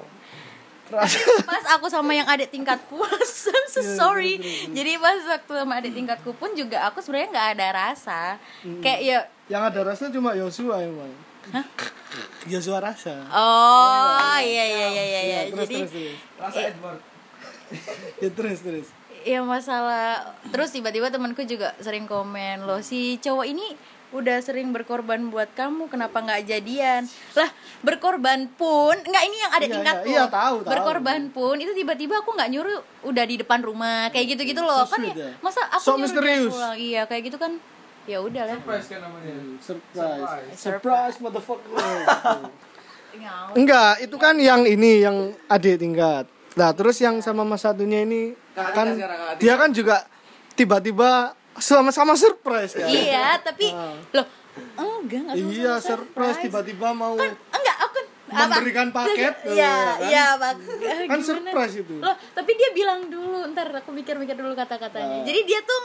Pas 1.43 1.63
aku 1.75 1.91
sama 1.91 2.15
yang 2.15 2.27
adik 2.27 2.49
tingkatku, 2.49 2.97
I'm 3.03 3.23
so 3.23 3.51
Iya, 3.77 3.93
sorry. 3.95 4.33
Jadi 4.71 4.91
pas 4.97 5.19
waktu 5.27 5.53
sama 5.59 5.73
adik 5.79 5.93
tingkatku 5.93 6.31
pun 6.39 6.55
juga 6.55 6.87
aku 6.87 7.03
sebenarnya 7.03 7.29
nggak 7.33 7.49
ada 7.59 7.67
rasa. 7.75 8.21
Hmm. 8.63 8.79
Kayak 8.79 8.99
ya 9.03 9.17
yang 9.47 9.63
ada 9.67 9.79
rasa 9.83 10.11
cuma 10.11 10.35
Yosua 10.35 10.83
emang 10.83 11.07
Yosua 12.51 12.83
rasa 12.83 13.23
Oh, 13.31 14.35
iya 14.43 14.63
iya 14.67 14.87
iya 14.91 15.03
iya. 15.07 15.21
iya. 15.23 15.39
terus 15.47 15.67
Jadi 15.67 15.75
terus 15.79 15.91
terus 15.95 16.15
Rasa 16.35 16.59
Edward. 16.67 16.99
ya, 18.23 18.29
terus 18.31 18.59
terus 18.63 18.87
ya 19.27 19.43
masalah 19.43 20.35
terus 20.55 20.71
tiba-tiba 20.71 21.11
temanku 21.11 21.43
juga 21.43 21.75
sering 21.83 22.07
komen 22.07 22.63
loh 22.63 22.79
si 22.79 23.19
cowok 23.19 23.43
ini 23.43 23.75
udah 24.07 24.39
sering 24.39 24.71
berkorban 24.71 25.27
buat 25.27 25.51
kamu 25.51 25.91
kenapa 25.91 26.23
nggak 26.23 26.47
jadian? 26.47 27.03
Lah 27.35 27.49
berkorban 27.81 28.47
pun 28.49 28.95
nggak 28.95 29.23
ini 29.25 29.37
yang 29.37 29.51
ada 29.51 29.65
Iya, 29.65 29.73
tingkatku 29.75 30.07
iya, 30.07 30.15
iya, 30.15 30.25
tahu, 30.31 30.55
tahu. 30.63 30.71
berkorban 30.71 31.21
pun 31.27 31.55
itu 31.57 31.75
tiba-tiba 31.75 32.23
aku 32.23 32.31
nggak 32.31 32.49
nyuruh 32.49 32.79
udah 33.03 33.23
di 33.23 33.35
depan 33.37 33.59
rumah 33.59 34.07
kayak 34.09 34.33
gitu 34.33 34.47
gitu 34.47 34.61
loh. 34.63 34.87
So 34.87 34.95
kan 34.95 35.01
ya, 35.03 35.13
ya. 35.13 35.31
masa 35.39 35.61
aku 35.67 35.83
So 35.83 35.91
nyuruh 35.91 35.99
dia 35.99 36.03
misterius. 36.07 36.53
pulang? 36.55 36.75
Iya 36.75 37.01
kayak 37.03 37.23
gitu 37.27 37.37
kan. 37.37 37.51
Ya 38.07 38.23
udah 38.23 38.43
lah 38.47 38.55
Surprise 38.55 38.87
kan 38.87 38.99
namanya. 39.03 39.35
surprise. 39.59 40.55
Surprise. 40.55 41.15
Motherfucker. 41.19 41.75
Enggak 43.51 43.99
itu 43.99 44.15
kan 44.15 44.35
yang 44.37 44.63
ini 44.63 45.01
yang 45.01 45.17
adik 45.47 45.81
tingkat. 45.81 46.23
Nah 46.55 46.71
terus 46.71 46.97
yang 46.97 47.19
sama 47.19 47.43
mas 47.43 47.59
satunya 47.59 48.01
ini 48.01 48.31
kan 48.55 48.95
dia 49.37 49.53
kan 49.57 49.69
juga 49.69 50.05
tiba-tiba 50.53 51.35
sama-sama 51.57 52.13
surprise 52.13 52.73
kan 52.73 52.85
iya 52.85 53.37
tapi 53.37 53.69
Ah. 53.69 53.97
loh 54.13 54.25
enggak 54.75 55.21
enggak 55.23 55.35
iya 55.47 55.73
surprise 55.77 56.37
tiba-tiba 56.39 56.89
mau 56.91 57.13
kan 57.13 57.33
enggak 57.51 57.77
aku 57.79 57.99
kan 58.27 58.47
Memberikan 58.49 58.91
paket, 58.91 59.33
iya 59.47 59.55
ya 59.55 59.71
kan? 59.71 59.97
iya 60.03 60.25
Bang. 60.35 60.57
kan 61.07 61.19
surprise 61.21 61.75
itu 61.75 61.95
loh 61.95 62.11
tapi 62.29 62.51
dia 62.53 62.69
bilang 62.71 63.07
dulu 63.07 63.47
ntar 63.49 63.71
aku 63.71 63.89
mikir-mikir 63.89 64.33
dulu 64.33 64.51
Ah. 64.51 64.61
kata-katanya 64.61 65.23
jadi 65.23 65.39
dia 65.43 65.59
tuh 65.61 65.81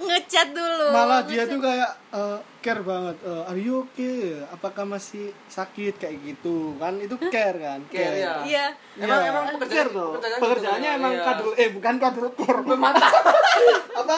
ngechat 0.00 0.48
dulu 0.50 0.86
malah 0.90 1.20
dia 1.22 1.44
ngechat. 1.44 1.52
tuh 1.52 1.58
kayak 1.60 1.90
eh, 2.10 2.38
care 2.58 2.80
banget 2.80 3.16
Eh, 3.20 3.42
are 3.44 3.60
you 3.60 3.84
okay 3.84 4.16
apakah 4.48 4.88
masih 4.88 5.28
sakit 5.46 5.92
kayak 5.94 6.16
gitu 6.24 6.72
kan 6.74 6.96
itu 6.96 7.12
care 7.28 7.58
kan 7.58 7.80
Care, 7.86 8.16
ya. 8.16 8.32
iya 8.42 8.64
Emang- 8.96 9.20
Iya, 9.20 9.28
emang 9.28 9.44
care 9.44 9.56
pekerjaan- 9.58 9.92
tuh. 9.92 10.10
pekerjaan 10.14 10.40
pekerjaannya 10.40 10.88
gitu, 10.88 10.98
emang 10.98 11.12
iya. 11.12 11.24
kadul 11.26 11.50
eh 11.54 11.68
bukan 11.68 11.94
kadul 11.98 12.26
kor 12.32 12.56
apa 13.92 14.16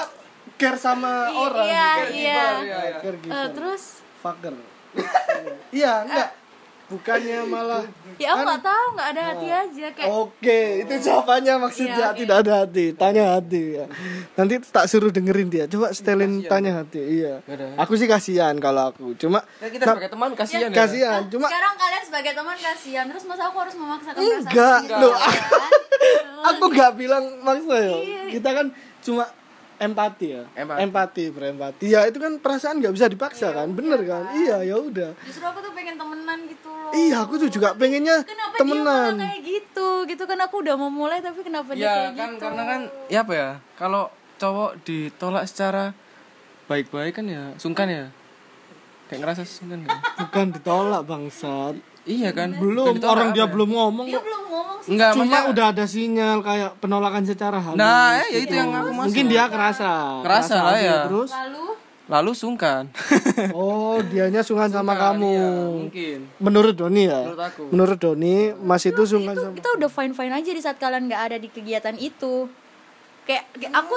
care 0.54 0.76
sama 0.76 1.26
I- 1.26 1.36
orang 1.36 1.66
iya 1.66 1.88
Care 1.92 2.10
iya 2.12 2.42
Iya, 2.60 2.78
iya. 2.80 2.96
care 2.98 3.16
Eh, 3.16 3.20
giver. 3.20 3.48
terus 3.52 3.82
fucker 4.16 4.54
iya 5.72 5.92
enggak 6.02 6.28
bukannya 6.84 7.38
malah 7.46 7.80
ya 8.14 8.28
aku 8.28 8.36
kan- 8.36 8.46
nggak 8.46 8.62
tahu 8.62 8.84
nggak 8.92 9.08
ada 9.08 9.22
hati 9.24 9.48
aja 9.48 9.86
kayak 9.90 10.10
Oke, 10.12 10.58
itu 10.78 10.94
jawabannya 11.00 11.54
maksudnya 11.58 11.96
Iya, 11.96 12.06
oke. 12.06 12.18
tidak 12.20 12.36
ada 12.38 12.52
hati. 12.58 12.84
Tanya 12.92 13.24
hati 13.32 13.62
ya. 13.72 13.84
Nanti 14.34 14.54
tak 14.62 14.84
suruh 14.84 15.08
dengerin 15.08 15.48
dia. 15.48 15.64
Coba 15.64 15.88
setelin 15.90 16.44
tanya 16.44 16.76
hati. 16.76 17.00
Iya. 17.00 17.40
Aku 17.78 17.96
sih 17.96 18.04
kasihan 18.04 18.52
kalau 18.58 18.92
aku. 18.92 19.16
Cuma 19.16 19.40
Ya, 19.56 19.72
kita 19.72 19.88
sebagai 19.88 20.12
teman 20.12 20.30
kasihan 20.34 20.60
ya. 20.62 20.76
kasihan. 20.76 21.20
Cuma 21.26 21.48
sekarang 21.48 21.74
kalian 21.74 22.02
sebagai 22.04 22.32
teman 22.34 22.56
kasihan 22.60 23.04
terus 23.08 23.24
masa 23.24 23.42
aku 23.46 23.56
harus 23.58 23.72
memaksakan 23.74 24.20
perasaan 24.20 24.44
enggak. 24.44 24.80
Loh, 25.00 25.14
kan? 25.16 25.32
aku 26.52 26.64
nggak 26.68 26.92
bilang 26.94 27.24
maksa 27.40 27.76
ya. 27.78 27.96
Iya. 27.96 28.22
Kita 28.30 28.50
kan 28.52 28.66
cuma 29.02 29.26
empati 29.76 30.26
ya. 30.30 30.42
Empati. 30.54 30.78
Empati, 30.80 31.24
berempati. 31.28 31.84
Ya 31.84 32.06
itu 32.06 32.16
kan 32.16 32.38
perasaan 32.38 32.78
nggak 32.78 32.94
bisa 32.94 33.06
dipaksa 33.06 33.50
kan. 33.50 33.66
Bener 33.68 33.98
kan? 34.02 34.30
Iya, 34.32 34.62
ya 34.62 34.76
udah. 34.76 35.10
justru 35.20 35.42
aku 35.42 35.58
tuh 35.58 35.72
pengen 35.72 35.94
temenan 35.94 36.38
gitu 36.46 36.70
loh 36.70 36.90
Iya, 36.92 37.16
aku 37.20 37.34
tuh 37.36 37.48
juga 37.48 37.74
pengennya 37.74 38.22
kenapa 38.22 38.54
dia 38.54 38.60
temenan. 38.60 39.10
malah 39.10 39.26
kayak 39.26 39.40
gitu 39.42 39.88
gitu 40.06 40.22
kan 40.22 40.38
aku 40.40 40.54
udah 40.60 40.74
mau 40.76 40.86
mulai 40.88 41.18
tapi 41.18 41.40
kenapa 41.40 41.72
dia 41.72 41.82
Ya 41.82 41.92
kayak 41.92 42.12
kan 42.14 42.30
gitu 42.30 42.40
karena 42.40 42.62
kan 42.62 42.80
ya 43.08 43.18
apa 43.20 43.32
ya? 43.32 43.50
Kalau 43.74 44.02
cowok 44.36 44.70
ditolak 44.82 45.44
secara 45.44 45.84
baik-baik 46.64 47.12
kan 47.12 47.26
ya 47.26 47.42
sungkan 47.56 47.86
ya. 47.86 48.06
Kayak 49.06 49.18
ngerasa 49.20 49.42
sungkan 49.42 49.82
ya. 49.82 49.90
Bukan 50.20 50.46
ditolak 50.52 51.02
bangsat. 51.02 51.74
Iya 52.02 52.30
kan? 52.30 52.48
Belum 52.52 52.82
Bukan 52.84 52.96
ditolak 52.98 53.14
orang 53.14 53.28
dia 53.30 53.38
apa 53.38 53.46
ya? 53.46 53.54
belum 53.54 53.70
ngomong 53.70 54.06
dia 54.06 54.14
kok. 54.14 54.24
belum 54.24 54.42
ngomong 54.44 54.78
sih 54.78 54.90
Enggak, 54.90 55.10
Cuma 55.12 55.22
maksudnya- 55.22 55.46
udah 55.48 55.66
ada 55.68 55.84
sinyal 55.86 56.38
kayak 56.40 56.70
penolakan 56.76 57.22
secara 57.22 57.58
halus. 57.58 57.78
Nah, 57.78 58.18
ya 58.20 58.36
itu 58.36 58.50
yang 58.52 58.70
aku 58.70 58.90
maksud. 58.90 59.06
Mungkin 59.06 59.24
dia 59.28 59.44
kerasa. 59.46 59.90
Kerasa 60.20 60.56
lah 60.56 60.72
aja. 60.72 60.82
ya. 60.82 60.98
Terus 61.06 61.30
lalu 61.30 61.64
lalu 62.04 62.32
sungkan 62.34 62.82
Oh, 63.54 63.96
dianya 64.02 64.42
sungkan 64.42 64.68
sama 64.68 64.92
kamu. 64.92 65.30
Iya, 65.32 65.50
mungkin 65.78 66.18
Menurut 66.36 66.74
Doni 66.74 67.02
ya? 67.04 67.22
Menurut 67.22 67.40
aku. 67.40 67.62
Menurut 67.70 67.98
Doni, 67.98 68.36
Mas 68.58 68.82
itu 68.82 69.02
sungkan 69.04 69.32
itu 69.32 69.42
sama 69.44 69.54
kita 69.54 69.68
udah 69.72 69.88
fine 69.88 70.12
fine 70.12 70.34
aja 70.34 70.50
di 70.50 70.60
saat 70.60 70.76
kalian 70.76 71.06
nggak 71.06 71.22
ada 71.24 71.36
di 71.36 71.48
kegiatan 71.48 71.94
itu 71.96 72.50
kayak, 73.22 73.46
kayak 73.54 73.72
aku 73.72 73.94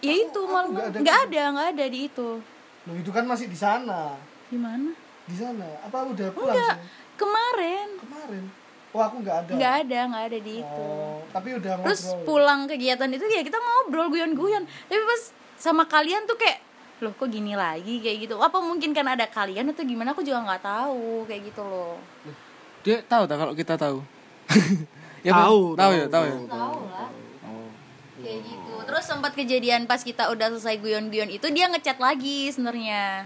ya 0.00 0.12
itu 0.14 0.40
malah 0.42 0.68
nggak 0.96 1.16
ada 1.28 1.42
nggak 1.50 1.68
ada 1.70 1.84
di 1.86 1.98
itu 2.06 2.40
Loh, 2.84 2.94
itu 2.94 3.08
kan 3.08 3.24
masih 3.24 3.46
di 3.46 3.56
sana. 3.56 4.16
gimana 4.48 4.92
Di 5.24 5.32
sana. 5.34 5.64
Apa 5.80 6.04
udah 6.06 6.28
pulang 6.32 6.52
enggak 6.52 6.76
sih? 6.76 7.03
Kemarin. 7.14 7.88
Kemarin. 7.98 8.44
Oh, 8.94 9.02
aku 9.02 9.26
nggak 9.26 9.36
ada. 9.42 9.52
nggak 9.58 9.74
ada 9.86 9.98
nggak 10.06 10.24
ada 10.30 10.38
di 10.38 10.52
itu. 10.62 10.84
Oh, 10.86 11.18
tapi 11.34 11.48
udah 11.58 11.82
terus 11.82 12.02
ngobrol. 12.06 12.22
pulang 12.22 12.60
kegiatan 12.70 13.10
itu 13.10 13.26
ya 13.26 13.42
kita 13.42 13.58
ngobrol 13.58 14.06
guyon-guyon. 14.06 14.62
Tapi 14.86 15.02
pas 15.02 15.22
sama 15.58 15.82
kalian 15.82 16.30
tuh 16.30 16.38
kayak 16.38 16.62
loh 17.02 17.10
kok 17.10 17.26
gini 17.26 17.58
lagi? 17.58 17.98
kayak 17.98 18.30
gitu. 18.30 18.38
Apa 18.38 18.62
mungkin 18.62 18.94
kan 18.94 19.02
ada 19.10 19.26
kalian 19.26 19.74
atau 19.74 19.82
gimana? 19.82 20.14
Aku 20.14 20.22
juga 20.22 20.46
nggak 20.46 20.62
tahu 20.62 21.26
kayak 21.26 21.42
gitu 21.50 21.62
loh. 21.66 21.98
Dia 22.86 23.02
tahu 23.02 23.26
tak 23.26 23.36
kalau 23.42 23.54
kita 23.54 23.74
tahu? 23.74 23.98
Ya 25.24 25.32
Tahu, 25.32 25.72
Bang? 25.72 25.80
tahu 25.80 25.88
tahu, 25.88 25.92
ya? 25.96 26.04
tahu 26.12 26.24
ya 26.28 26.36
tahu. 26.52 26.78
lah. 26.92 27.08
Kayak 28.20 28.40
gitu. 28.44 28.72
Terus 28.84 29.04
sempat 29.08 29.32
kejadian 29.32 29.82
pas 29.88 30.04
kita 30.04 30.28
udah 30.28 30.52
selesai 30.52 30.76
guyon-guyon 30.76 31.32
itu 31.32 31.48
dia 31.48 31.64
ngechat 31.72 31.96
lagi 31.96 32.52
sebenarnya 32.52 33.24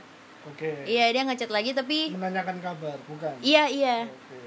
Oke. 0.49 0.71
iya 0.85 1.09
dia 1.09 1.23
ngechat 1.23 1.49
lagi 1.49 1.71
tapi 1.71 2.11
Menanyakan 2.11 2.57
kabar, 2.59 2.97
bukan? 3.05 3.33
iya 3.41 3.67
iya. 3.67 3.97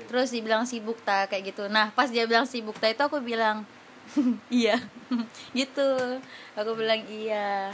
Terus 0.05 0.27
dibilang 0.29 0.63
sibuk 0.63 0.99
tak 0.99 1.29
kayak 1.29 1.51
gitu. 1.51 1.65
Nah 1.65 1.89
pas 1.91 2.07
dia 2.07 2.25
bilang 2.25 2.43
sibuk 2.43 2.75
tak 2.75 2.93
itu 2.93 3.01
aku 3.01 3.19
bilang 3.19 3.63
iya. 4.49 4.75
Gitu. 5.53 5.89
Aku 6.53 6.73
bilang 6.73 6.99
iya. 7.05 7.71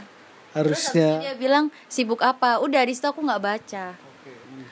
Terus 0.48 0.90
Harusnya 0.90 1.10
dia 1.20 1.34
bilang 1.34 1.68
sibuk 1.86 2.20
apa? 2.20 2.58
Udah 2.58 2.80
di 2.80 2.92
situ 2.92 3.04
aku 3.04 3.20
nggak 3.20 3.42
baca. 3.42 3.86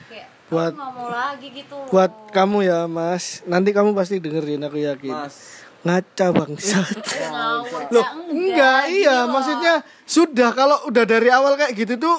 Kayak 0.07 0.27
Buat- 0.47 0.73
aku 0.73 0.89
mau 0.95 1.07
lagi 1.07 1.47
gitu 1.51 1.75
buat 1.87 2.11
kamu 2.31 2.57
ya, 2.63 2.79
Mas. 2.85 3.43
Nanti 3.43 3.69
kamu 3.69 3.91
pasti 3.91 4.17
dengerin 4.17 4.63
aku 4.63 4.79
yakin. 4.79 5.11
mas. 5.13 5.67
Ngaca 5.77 6.25
bangsat. 6.33 6.87
Loh, 7.93 8.03
ya 8.03 8.07
enggak, 8.25 8.79
gini 8.87 8.97
iya, 9.01 9.23
loh. 9.23 9.29
maksudnya 9.29 9.73
sudah 10.03 10.49
kalau 10.51 10.75
udah 10.83 11.03
dari 11.03 11.29
awal 11.29 11.53
kayak 11.53 11.71
gitu 11.73 11.95
tuh 11.97 12.17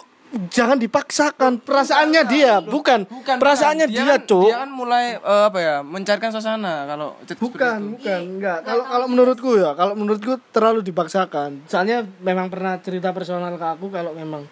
jangan 0.52 0.76
dipaksakan 0.76 1.64
perasaannya 1.64 2.22
dia, 2.28 2.60
bukan, 2.60 3.08
perasaannya 3.24 3.88
bukan. 3.88 3.96
dia, 3.96 4.14
kan, 4.16 4.28
Cuk. 4.28 4.44
dia 4.44 4.56
kan 4.60 4.70
mulai 4.70 5.04
eh, 5.16 5.44
apa 5.48 5.58
ya 5.58 5.74
mencairkan 5.80 6.30
suasana 6.30 6.84
kalau 6.84 7.16
chat 7.24 7.40
seperti 7.40 7.48
itu. 7.48 7.56
Bukan, 7.56 7.80
bukan, 7.96 8.20
enggak. 8.36 8.58
Kalau 8.64 8.84
kalau 8.84 9.06
menurutku 9.08 9.50
ya, 9.56 9.72
kalau 9.72 9.94
menurutku 9.96 10.36
terlalu 10.52 10.80
dipaksakan. 10.84 11.64
Soalnya 11.64 12.04
memang 12.20 12.52
pernah 12.52 12.76
cerita 12.80 13.12
personal 13.16 13.56
ke 13.56 13.66
aku 13.66 13.88
kalau 13.88 14.12
memang 14.12 14.44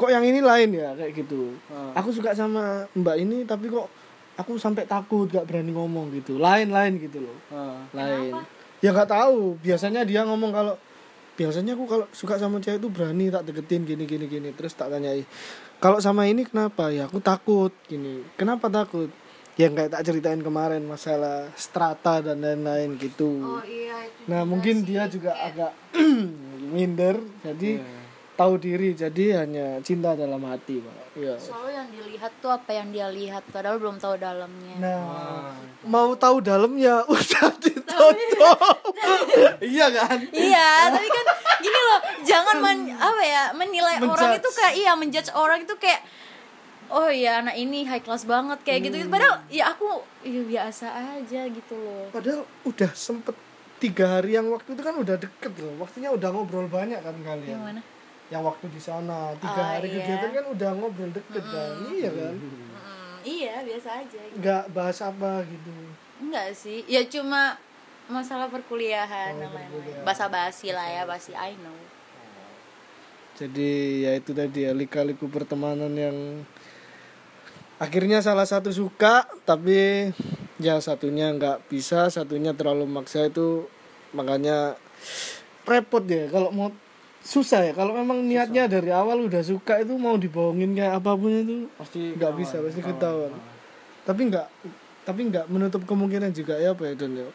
kok 0.00 0.08
yang 0.08 0.24
ini 0.24 0.40
lain 0.40 0.72
ya 0.72 0.96
kayak 0.96 1.12
gitu. 1.12 1.52
Aku 1.92 2.08
suka 2.08 2.32
sama 2.32 2.88
Mbak 2.96 3.16
ini 3.20 3.44
tapi 3.44 3.68
kok 3.68 3.92
aku 4.40 4.56
sampai 4.56 4.88
takut 4.88 5.28
gak 5.28 5.44
berani 5.44 5.76
ngomong 5.76 6.08
gitu. 6.16 6.40
Lain-lain 6.40 6.96
gitu 6.96 7.20
loh. 7.20 7.36
Ah. 7.52 7.84
Lain. 7.92 8.40
Ya 8.80 8.96
nggak 8.96 9.12
tahu. 9.12 9.60
Biasanya 9.60 10.08
dia 10.08 10.24
ngomong 10.24 10.50
kalau 10.56 10.74
biasanya 11.40 11.72
aku 11.72 11.88
kalau 11.88 12.06
suka 12.12 12.36
sama 12.36 12.60
cewek 12.60 12.84
itu 12.84 12.92
berani 12.92 13.32
tak 13.32 13.48
deketin 13.48 13.88
gini 13.88 14.04
gini 14.04 14.28
gini. 14.28 14.52
Terus 14.52 14.76
tak 14.76 14.92
tanyai 14.92 15.24
kalau 15.80 15.96
sama 15.96 16.28
ini 16.28 16.44
kenapa? 16.44 16.92
Ya 16.92 17.08
aku 17.08 17.24
takut 17.24 17.72
gini. 17.88 18.20
Kenapa 18.36 18.68
takut? 18.68 19.08
Yang 19.56 19.72
kayak 19.80 19.90
tak 19.96 20.04
ceritain 20.04 20.40
kemarin 20.44 20.84
masalah 20.84 21.48
strata 21.56 22.20
dan 22.20 22.44
lain-lain 22.44 23.00
gitu. 23.00 23.40
Oh 23.40 23.64
iya 23.64 24.04
itu 24.04 24.28
nah 24.28 24.44
mungkin 24.44 24.84
dia 24.84 25.08
juga 25.08 25.32
agak 25.32 25.72
minder 26.76 27.16
jadi 27.40 27.80
tahu 28.36 28.56
diri 28.60 28.92
jadi 28.92 29.44
hanya 29.44 29.80
cinta 29.80 30.12
dalam 30.12 30.44
hati 30.44 30.84
pak. 30.84 31.16
Ya 31.16 31.40
selalu 31.40 31.72
yang 31.72 31.88
dilihat 31.88 32.32
tuh 32.44 32.52
apa 32.52 32.70
yang 32.76 32.92
dia 32.92 33.08
lihat 33.08 33.48
padahal 33.48 33.80
belum 33.80 33.96
tahu 33.96 34.20
dalamnya. 34.20 34.76
Nah 34.76 35.00
mau 35.88 36.12
tahu 36.12 36.44
dalamnya 36.44 37.04
udah 37.08 37.48
ditutup 38.10 38.58
iya 39.60 39.86
kan 39.90 40.18
iya 40.30 40.68
tapi 40.88 41.06
kan 41.06 41.26
gini 41.58 41.80
loh 41.82 42.00
jangan 42.22 42.56
men, 42.58 42.78
apa 42.92 43.22
ya 43.22 43.42
menilai 43.52 43.96
orang 43.98 44.08
Menjudge. 44.32 44.40
itu 44.40 44.50
kayak 44.52 44.74
iya 44.74 44.92
menjudge 44.92 45.30
orang 45.32 45.58
itu 45.60 45.74
kayak 45.76 46.00
oh 46.88 47.06
ya 47.06 47.38
anak 47.38 47.54
ini 47.54 47.84
high 47.84 48.00
class 48.00 48.24
banget 48.24 48.58
kayak 48.60 48.80
gitu 48.82 48.96
gitu 48.98 49.08
padahal 49.08 49.38
ya 49.46 49.70
aku 49.70 49.86
ya 50.20 50.42
biasa 50.42 50.86
aja 51.16 51.40
gitu 51.46 51.74
loh 51.76 52.10
Padahal 52.10 52.42
udah 52.64 52.90
sempet 52.92 53.36
tiga 53.78 54.18
hari 54.18 54.34
yang 54.34 54.44
waktu 54.46 54.74
itu 54.74 54.82
kan 54.82 54.92
udah 54.92 55.16
deket 55.16 55.56
loh. 55.56 55.72
Waktunya 55.78 56.12
udah 56.12 56.28
ngobrol 56.28 56.68
banyak 56.68 57.00
kan 57.00 57.16
kalian. 57.16 57.48
yang 57.48 57.64
mana 57.64 57.80
Yang 58.28 58.42
waktu 58.44 58.66
di 58.68 58.76
sana 58.78 59.32
tiga 59.40 59.56
Oh, 59.56 59.64
hari 59.70 59.88
iya. 59.88 59.96
kegiatan 59.96 60.30
kan 60.30 60.44
udah 60.52 60.70
ngobrol 60.76 61.08
deket 61.08 61.40
kan. 61.40 61.72
Iya 61.88 62.10
kan. 62.12 62.34
Mm, 62.36 63.16
iya 63.24 63.54
biasa 63.64 63.88
aja 64.04 64.20
gitu. 64.20 64.36
Nggak 64.36 64.62
bahas 64.70 64.98
apa 65.00 65.32
gitu. 65.44 65.72
enggak 66.20 66.52
sih 66.52 66.84
ya 66.84 67.00
cuma 67.02 67.56
masalah 68.10 68.50
perkuliahan 68.50 69.38
dan 69.38 69.50
lain-lain. 69.50 70.02
basa 70.04 70.26
basi 70.26 70.74
lah 70.74 70.86
ya 70.86 71.02
basi 71.06 71.32
I 71.32 71.54
know. 71.56 71.74
Jadi 73.40 74.04
ya 74.04 74.12
itu 74.18 74.36
tadi 74.36 74.68
ya 74.68 74.76
lika-liku 74.76 75.30
pertemanan 75.32 75.88
yang 75.96 76.44
akhirnya 77.80 78.20
salah 78.20 78.44
satu 78.44 78.68
suka 78.68 79.24
tapi 79.48 80.12
ya 80.60 80.76
satunya 80.84 81.32
nggak 81.32 81.72
bisa 81.72 82.12
satunya 82.12 82.52
terlalu 82.52 82.84
maksa 82.84 83.30
itu 83.30 83.64
makanya 84.12 84.76
repot 85.64 86.04
ya. 86.04 86.28
Kalau 86.28 86.52
mau 86.52 86.68
susah 87.24 87.64
ya. 87.64 87.72
Kalau 87.72 87.96
memang 87.96 88.20
niatnya 88.20 88.68
dari 88.68 88.92
awal 88.92 89.24
udah 89.24 89.40
suka 89.40 89.80
itu 89.80 89.96
mau 89.96 90.20
dibohongin 90.20 90.76
kayak 90.76 91.00
apa 91.00 91.16
pun 91.16 91.32
itu 91.32 91.56
pasti 91.80 92.12
nggak 92.16 92.32
bisa 92.36 92.60
pasti 92.60 92.80
ketahuan. 92.84 93.32
tapi 94.00 94.26
nggak 94.32 94.48
tapi 95.04 95.20
nggak 95.28 95.46
menutup 95.48 95.84
kemungkinan 95.84 96.32
juga 96.32 96.56
ya 96.60 96.72
apa 96.72 96.88
ya 96.88 96.94
Don 96.96 97.12
ya 97.16 97.28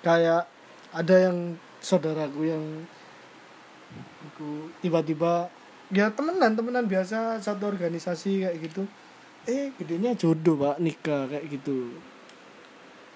kayak 0.00 0.48
ada 0.90 1.16
yang 1.30 1.56
saudaraku 1.80 2.48
yang 2.48 2.64
aku 4.26 4.68
tiba-tiba 4.80 5.48
ya 5.90 6.10
temenan 6.12 6.54
temenan 6.54 6.86
biasa 6.86 7.40
satu 7.40 7.70
organisasi 7.70 8.46
kayak 8.46 8.56
gitu. 8.62 8.84
Eh 9.48 9.72
gedenya 9.80 10.12
jodoh 10.14 10.56
pak 10.56 10.76
nikah 10.78 11.26
kayak 11.26 11.48
gitu. 11.48 11.96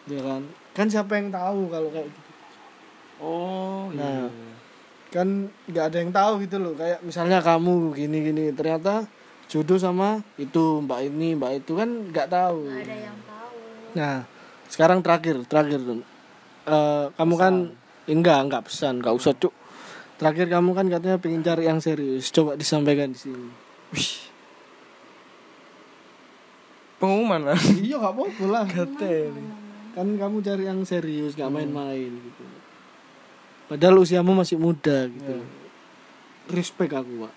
Ya 0.08 0.20
kan? 0.20 0.42
Kan 0.72 0.86
siapa 0.90 1.16
yang 1.16 1.28
tahu 1.32 1.68
kalau 1.68 1.88
kayak 1.92 2.08
gitu? 2.08 2.30
Oh 3.22 3.88
Nah. 3.94 4.26
iya 4.26 4.26
kan 5.14 5.46
nggak 5.70 5.84
ada 5.94 5.96
yang 6.02 6.10
tahu 6.10 6.42
gitu 6.42 6.58
loh. 6.58 6.74
Kayak 6.74 6.98
misalnya 7.06 7.38
kamu 7.38 7.94
gini 7.94 8.18
gini 8.26 8.44
ternyata 8.50 9.06
jodoh 9.46 9.78
sama 9.78 10.18
itu 10.34 10.82
mbak 10.82 11.06
ini 11.06 11.38
mbak 11.38 11.62
itu 11.62 11.78
kan 11.78 11.86
nggak 12.10 12.26
tahu. 12.26 12.66
Nggak 12.66 12.82
ada 12.82 12.96
yang 12.98 13.18
tahu. 13.22 13.56
Nah 13.94 14.14
sekarang 14.66 14.98
terakhir 15.06 15.46
terakhir 15.46 15.78
Eh, 16.64 17.06
kamu 17.20 17.34
kan 17.36 17.54
enggak 18.08 18.38
enggak 18.48 18.62
pesan 18.64 19.04
enggak 19.04 19.14
usah 19.16 19.36
cuk. 19.36 19.52
Terakhir 20.16 20.48
kamu 20.48 20.70
kan 20.72 20.86
katanya 20.88 21.18
pengen 21.20 21.44
cari 21.44 21.68
yang 21.68 21.80
serius. 21.84 22.32
Coba 22.32 22.56
disampaikan 22.56 23.12
di 23.12 23.18
sini. 23.20 23.48
Pengumuman 26.96 27.52
lah 27.52 27.60
iya 27.84 28.00
nggak 28.00 28.14
apa-apa 28.16 28.44
lah. 28.48 28.64
Kan 29.92 30.08
kamu 30.16 30.36
cari 30.40 30.64
yang 30.64 30.80
serius 30.88 31.36
nggak 31.36 31.52
main-main 31.52 32.08
gitu. 32.08 32.44
Padahal 33.68 34.00
usiamu 34.00 34.32
masih 34.32 34.56
muda 34.56 35.04
gitu. 35.12 35.44
Respect 36.48 36.96
aku 36.96 37.28
pak. 37.28 37.34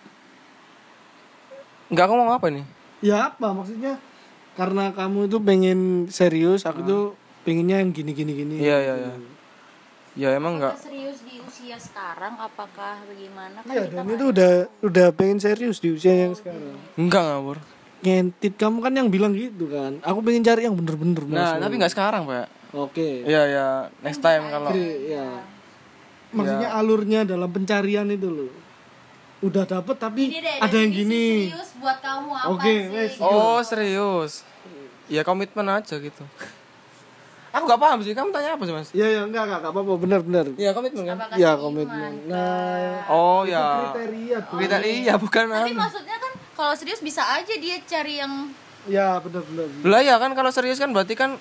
Nggak 1.91 2.05
aku 2.07 2.13
mau 2.15 2.31
apa 2.31 2.47
nih 2.47 2.65
ya 3.03 3.29
apa? 3.33 3.51
Maksudnya 3.51 3.99
karena 4.55 4.89
kamu 4.95 5.29
itu 5.29 5.37
pengen 5.43 5.79
serius 6.09 6.65
aku 6.65 6.81
tuh 6.81 7.03
pengennya 7.47 7.79
yang 7.79 7.95
gini 7.95 8.11
gini 8.11 8.31
gini. 8.35 8.55
Iya 8.59 8.77
iya 8.77 8.93
iya. 8.99 9.11
Ya 10.17 10.29
emang 10.35 10.59
nggak. 10.59 10.75
serius 10.75 11.23
di 11.23 11.39
usia 11.39 11.77
sekarang 11.79 12.35
apakah 12.35 12.99
bagaimana? 13.07 13.63
Kan 13.63 13.71
iya 13.71 13.87
nggak- 13.87 14.11
itu 14.11 14.25
udah 14.27 14.51
udah 14.83 15.07
pengen 15.15 15.39
serius 15.39 15.79
di 15.79 15.95
usia 15.95 16.11
yang 16.11 16.35
sekarang. 16.35 16.75
enggak 16.99 17.23
ngawur 17.23 17.57
ngentit 17.97 18.53
kamu 18.53 18.77
kan 18.81 18.93
yang 18.93 19.07
bilang 19.07 19.31
gitu 19.31 19.71
kan. 19.71 19.97
Aku 20.03 20.19
pengen 20.19 20.43
cari 20.43 20.67
yang 20.67 20.75
bener-bener 20.75 21.23
nah 21.27 21.55
Mas. 21.55 21.63
tapi 21.63 21.73
nggak 21.79 21.93
sekarang 21.93 22.27
pak. 22.27 22.45
Oke. 22.75 23.23
Iya 23.23 23.41
ya 23.47 23.67
next 24.03 24.19
time 24.19 24.43
kalau 24.49 24.69
Jadi, 24.69 25.15
ya 25.15 25.27
maksudnya 26.29 26.69
alurnya 26.73 27.19
dalam 27.23 27.47
pencarian 27.47 28.05
itu 28.09 28.27
loh. 28.27 28.51
Udah 29.39 29.63
dapet 29.63 29.95
tapi 29.95 30.33
deh, 30.33 30.41
ada 30.57 30.75
yang 30.75 30.89
gini. 30.89 31.47
serius 31.47 31.77
buat 31.77 32.01
kamu 32.01 32.29
apa 32.33 32.49
Oke, 32.51 32.73
sih? 33.07 33.21
oh 33.21 33.61
serius. 33.61 34.41
Ya 35.07 35.21
komitmen 35.21 35.69
aja 35.69 35.95
gitu 35.95 36.25
aku 37.57 37.63
nggak 37.65 37.81
paham 37.81 37.99
sih 37.99 38.13
kamu 38.13 38.29
tanya 38.29 38.49
apa 38.53 38.63
sih 38.63 38.71
mas 38.71 38.89
iya 38.91 39.07
ya 39.09 39.21
enggak 39.23 39.43
enggak 39.43 39.59
enggak 39.59 39.73
apa-apa 39.73 39.93
bener 39.97 40.19
bener 40.21 40.45
Iya 40.53 40.71
komitmen 40.71 41.03
kan 41.03 41.17
ya 41.33 41.51
seiman? 41.51 41.57
komitmen 41.59 42.11
nah 42.25 43.09
oh 43.09 43.41
ya 43.43 43.65
kriteria 43.91 44.37
kita 44.47 44.77
iya 44.79 45.13
bukan 45.15 45.45
tapi 45.47 45.71
anu. 45.71 45.79
maksudnya 45.79 46.15
kan 46.15 46.31
kalau 46.53 46.73
serius 46.73 47.01
bisa 47.01 47.25
aja 47.27 47.53
dia 47.55 47.81
cari 47.83 48.13
yang 48.17 48.33
ya 48.85 49.17
bener 49.19 49.41
bener 49.43 49.67
lah 49.83 50.01
ya 50.01 50.15
kan 50.15 50.31
kalau 50.31 50.49
serius 50.49 50.77
kan 50.77 50.89
berarti 50.89 51.13
kan 51.13 51.35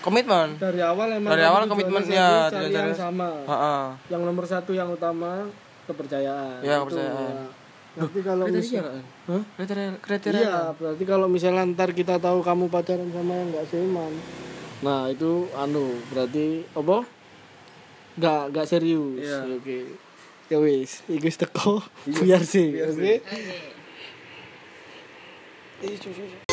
komitmen 0.00 0.54
dari 0.56 0.78
awal 0.78 1.08
emang 1.10 1.32
Dari 1.32 1.42
awal 1.42 1.64
komitmennya, 1.64 2.04
serius, 2.04 2.52
cari 2.52 2.60
tujuan 2.62 2.76
yang 2.76 2.84
serius. 2.86 2.98
sama 3.00 3.28
Heeh. 3.42 3.84
yang 4.08 4.22
nomor 4.22 4.44
satu 4.44 4.70
yang 4.70 4.88
utama 4.88 5.48
kepercayaan 5.84 6.60
Ya, 6.60 6.76
Itu, 6.76 6.92
kepercayaan. 6.92 7.16
ya. 7.16 7.46
Nanti 7.94 8.20
kalau 8.20 8.44
kriteria 8.44 8.60
misal, 8.74 8.84
kan 8.84 9.02
Hah? 9.24 9.42
kriteria 9.54 9.88
kriteria 9.98 10.40
Iya, 10.40 10.58
berarti 10.74 11.04
kalau 11.04 11.26
misalnya 11.26 11.62
ntar 11.68 11.90
kita 11.90 12.18
tahu 12.18 12.38
kamu 12.40 12.64
pacaran 12.66 13.08
sama 13.08 13.32
yang 13.32 13.48
nggak 13.48 13.66
seiman. 13.66 14.12
Nah, 14.82 15.12
itu 15.12 15.46
anu, 15.54 15.94
berarti 16.10 16.66
apa? 16.74 17.06
Nggak 18.18 18.42
nggak 18.50 18.66
serius. 18.66 19.22
Iya. 19.22 19.38
Oke. 19.58 19.78
Ya 20.52 20.58
wis, 20.60 21.00
iku 21.08 21.28
teko 21.32 21.80
biar 22.04 22.42
sih. 22.44 22.74
Oke. 22.84 23.24
Eh 25.84 25.96
cuy, 25.98 26.12
cuy. 26.12 26.43